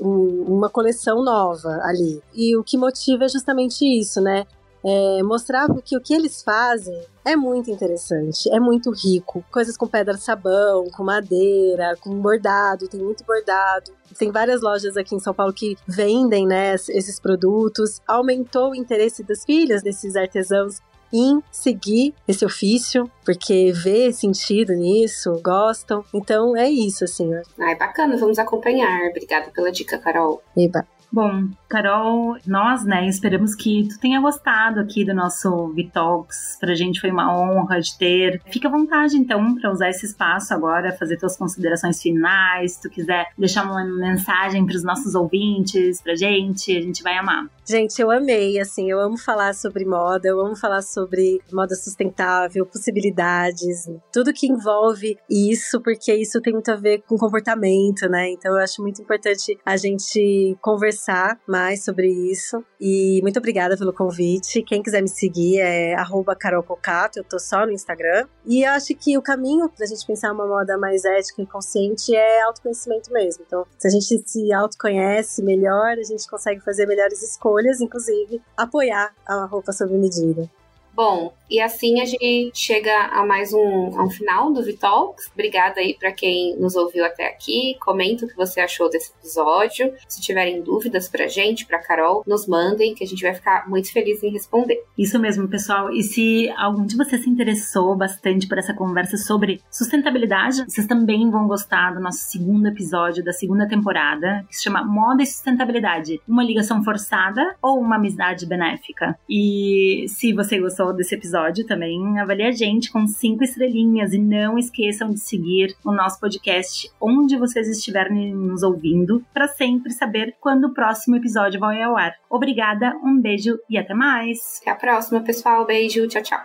uma 0.00 0.68
coleção 0.68 1.22
nova 1.22 1.80
ali. 1.82 2.22
E 2.34 2.56
o 2.56 2.64
que 2.64 2.76
motiva 2.76 3.24
é 3.24 3.28
justamente 3.28 3.84
isso, 3.84 4.20
né? 4.20 4.46
É 4.84 5.22
mostrar 5.24 5.68
que 5.82 5.96
o 5.96 6.00
que 6.00 6.14
eles 6.14 6.40
fazem 6.42 6.98
é 7.24 7.34
muito 7.34 7.70
interessante, 7.70 8.48
é 8.50 8.60
muito 8.60 8.90
rico. 8.92 9.44
Coisas 9.50 9.76
com 9.76 9.86
pedra 9.86 10.16
sabão, 10.16 10.88
com 10.90 11.02
madeira, 11.02 11.96
com 12.00 12.14
bordado, 12.20 12.88
tem 12.88 13.00
muito 13.00 13.24
bordado. 13.24 13.92
Tem 14.16 14.30
várias 14.30 14.62
lojas 14.62 14.96
aqui 14.96 15.14
em 15.14 15.20
São 15.20 15.34
Paulo 15.34 15.52
que 15.52 15.76
vendem 15.86 16.46
né, 16.46 16.74
esses 16.74 17.18
produtos. 17.20 18.00
Aumentou 18.06 18.70
o 18.70 18.74
interesse 18.74 19.22
das 19.22 19.44
filhas 19.44 19.82
desses 19.82 20.16
artesãos 20.16 20.80
em 21.12 21.42
seguir 21.50 22.14
esse 22.26 22.44
ofício, 22.44 23.10
porque 23.24 23.72
vê 23.72 24.12
sentido 24.12 24.72
nisso, 24.72 25.40
gostam. 25.42 26.04
Então 26.14 26.56
é 26.56 26.68
isso, 26.68 27.04
assim. 27.04 27.30
Ah, 27.58 27.70
é 27.70 27.74
bacana, 27.74 28.16
vamos 28.16 28.38
acompanhar. 28.38 29.08
Obrigada 29.10 29.50
pela 29.50 29.70
dica, 29.72 29.98
Carol. 29.98 30.42
Eba. 30.56 30.86
Bom, 31.10 31.48
Carol, 31.68 32.36
nós, 32.46 32.84
né, 32.84 33.06
esperamos 33.08 33.54
que 33.54 33.88
tu 33.88 33.98
tenha 33.98 34.20
gostado 34.20 34.78
aqui 34.78 35.04
do 35.04 35.14
nosso 35.14 35.68
Vitalks. 35.68 36.58
Pra 36.60 36.74
gente 36.74 37.00
foi 37.00 37.10
uma 37.10 37.34
honra 37.34 37.80
de 37.80 37.96
ter. 37.96 38.42
Fica 38.50 38.68
à 38.68 38.70
vontade, 38.70 39.16
então, 39.16 39.54
para 39.54 39.72
usar 39.72 39.88
esse 39.88 40.04
espaço 40.04 40.52
agora, 40.52 40.96
fazer 40.96 41.16
tuas 41.16 41.36
considerações 41.36 42.00
finais. 42.00 42.72
Se 42.72 42.82
tu 42.82 42.90
quiser 42.90 43.28
deixar 43.38 43.64
uma 43.64 43.84
mensagem 43.84 44.66
para 44.66 44.76
os 44.76 44.84
nossos 44.84 45.14
ouvintes, 45.14 46.02
pra 46.02 46.14
gente, 46.14 46.76
a 46.76 46.80
gente 46.80 47.02
vai 47.02 47.16
amar. 47.16 47.46
Gente, 47.66 48.00
eu 48.00 48.10
amei, 48.10 48.58
assim, 48.58 48.90
eu 48.90 48.98
amo 48.98 49.18
falar 49.18 49.54
sobre 49.54 49.84
moda, 49.84 50.26
eu 50.28 50.40
amo 50.40 50.56
falar 50.56 50.80
sobre 50.80 51.38
moda 51.52 51.74
sustentável, 51.74 52.64
possibilidades, 52.64 53.86
tudo 54.10 54.32
que 54.32 54.46
envolve 54.46 55.18
isso, 55.28 55.78
porque 55.82 56.14
isso 56.14 56.40
tem 56.40 56.54
muito 56.54 56.70
a 56.70 56.76
ver 56.76 57.02
com 57.06 57.18
comportamento, 57.18 58.08
né? 58.08 58.30
Então 58.30 58.52
eu 58.52 58.58
acho 58.58 58.80
muito 58.80 59.02
importante 59.02 59.58
a 59.66 59.76
gente 59.76 60.56
conversar 60.62 60.97
conversar 60.98 61.38
mais 61.46 61.84
sobre 61.84 62.08
isso. 62.08 62.64
E 62.80 63.20
muito 63.22 63.38
obrigada 63.38 63.76
pelo 63.76 63.92
convite. 63.92 64.62
Quem 64.62 64.82
quiser 64.82 65.00
me 65.00 65.08
seguir 65.08 65.60
é 65.60 65.94
carolcocato, 66.38 67.20
eu 67.20 67.24
tô 67.24 67.38
só 67.38 67.64
no 67.64 67.72
Instagram. 67.72 68.26
E 68.44 68.64
eu 68.64 68.72
acho 68.72 68.94
que 68.94 69.16
o 69.16 69.22
caminho 69.22 69.68
pra 69.68 69.86
gente 69.86 70.04
pensar 70.06 70.32
uma 70.32 70.46
moda 70.46 70.76
mais 70.76 71.04
ética 71.04 71.42
e 71.42 71.46
consciente 71.46 72.14
é 72.14 72.42
autoconhecimento 72.42 73.12
mesmo. 73.12 73.44
Então, 73.46 73.64
se 73.78 73.86
a 73.86 73.90
gente 73.90 74.22
se 74.26 74.52
autoconhece 74.52 75.42
melhor, 75.42 75.92
a 75.92 76.02
gente 76.02 76.28
consegue 76.28 76.60
fazer 76.60 76.86
melhores 76.86 77.22
escolhas, 77.22 77.80
inclusive 77.80 78.42
apoiar 78.56 79.14
a 79.26 79.44
roupa 79.44 79.72
sob 79.72 79.96
medida. 79.96 80.50
Bom, 80.94 81.32
e 81.50 81.60
assim 81.60 82.00
a 82.00 82.04
gente 82.04 82.50
chega 82.54 82.94
a 83.06 83.24
mais 83.24 83.52
um, 83.52 83.98
a 83.98 84.04
um 84.04 84.10
final 84.10 84.52
do 84.52 84.62
Vitalks. 84.62 85.30
Obrigada 85.32 85.80
aí 85.80 85.96
para 85.98 86.12
quem 86.12 86.56
nos 86.56 86.76
ouviu 86.76 87.04
até 87.04 87.26
aqui. 87.26 87.76
Comenta 87.80 88.24
o 88.26 88.28
que 88.28 88.36
você 88.36 88.60
achou 88.60 88.90
desse 88.90 89.12
episódio. 89.18 89.92
Se 90.08 90.20
tiverem 90.20 90.62
dúvidas 90.62 91.08
pra 91.08 91.26
gente, 91.26 91.66
pra 91.66 91.78
Carol, 91.78 92.22
nos 92.26 92.46
mandem, 92.46 92.94
que 92.94 93.04
a 93.04 93.06
gente 93.06 93.22
vai 93.22 93.34
ficar 93.34 93.68
muito 93.68 93.92
feliz 93.92 94.22
em 94.22 94.30
responder. 94.30 94.82
Isso 94.96 95.18
mesmo, 95.18 95.48
pessoal. 95.48 95.92
E 95.92 96.02
se 96.02 96.50
algum 96.56 96.84
de 96.84 96.96
vocês 96.96 97.22
se 97.22 97.30
interessou 97.30 97.96
bastante 97.96 98.46
por 98.46 98.58
essa 98.58 98.74
conversa 98.74 99.16
sobre 99.16 99.60
sustentabilidade, 99.70 100.64
vocês 100.68 100.86
também 100.86 101.30
vão 101.30 101.46
gostar 101.46 101.94
do 101.94 102.00
nosso 102.00 102.30
segundo 102.30 102.66
episódio 102.66 103.24
da 103.24 103.32
segunda 103.32 103.66
temporada, 103.66 104.44
que 104.48 104.56
se 104.56 104.64
chama 104.64 104.84
Moda 104.84 105.22
e 105.22 105.26
Sustentabilidade: 105.26 106.20
Uma 106.28 106.44
ligação 106.44 106.82
forçada 106.84 107.56
ou 107.62 107.78
uma 107.78 107.96
amizade 107.96 108.46
benéfica? 108.46 109.18
E 109.28 110.04
se 110.08 110.32
você 110.32 110.58
gostou 110.58 110.92
desse 110.92 111.14
episódio, 111.14 111.37
episódio 111.38 111.66
também, 111.66 112.18
avalie 112.18 112.46
a 112.46 112.50
gente 112.50 112.90
com 112.90 113.06
cinco 113.06 113.44
estrelinhas 113.44 114.12
e 114.12 114.18
não 114.18 114.58
esqueçam 114.58 115.10
de 115.10 115.20
seguir 115.20 115.74
o 115.84 115.92
nosso 115.92 116.18
podcast 116.18 116.90
onde 117.00 117.36
vocês 117.36 117.68
estiverem 117.68 118.34
nos 118.34 118.62
ouvindo 118.64 119.24
para 119.32 119.46
sempre 119.46 119.92
saber 119.92 120.34
quando 120.40 120.64
o 120.64 120.74
próximo 120.74 121.16
episódio 121.16 121.60
vai 121.60 121.80
ao 121.80 121.96
ar. 121.96 122.14
Obrigada, 122.28 122.92
um 123.04 123.20
beijo 123.20 123.56
e 123.70 123.78
até 123.78 123.94
mais. 123.94 124.58
Até 124.62 124.70
a 124.72 124.74
próxima, 124.74 125.20
pessoal. 125.20 125.64
Beijo, 125.64 126.08
tchau, 126.08 126.22
tchau. 126.22 126.40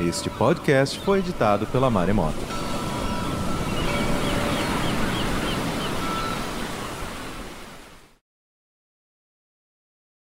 Este 0.00 0.30
podcast 0.30 0.98
foi 1.00 1.18
editado 1.18 1.66
pela 1.66 1.90
Maremoto. 1.90 2.55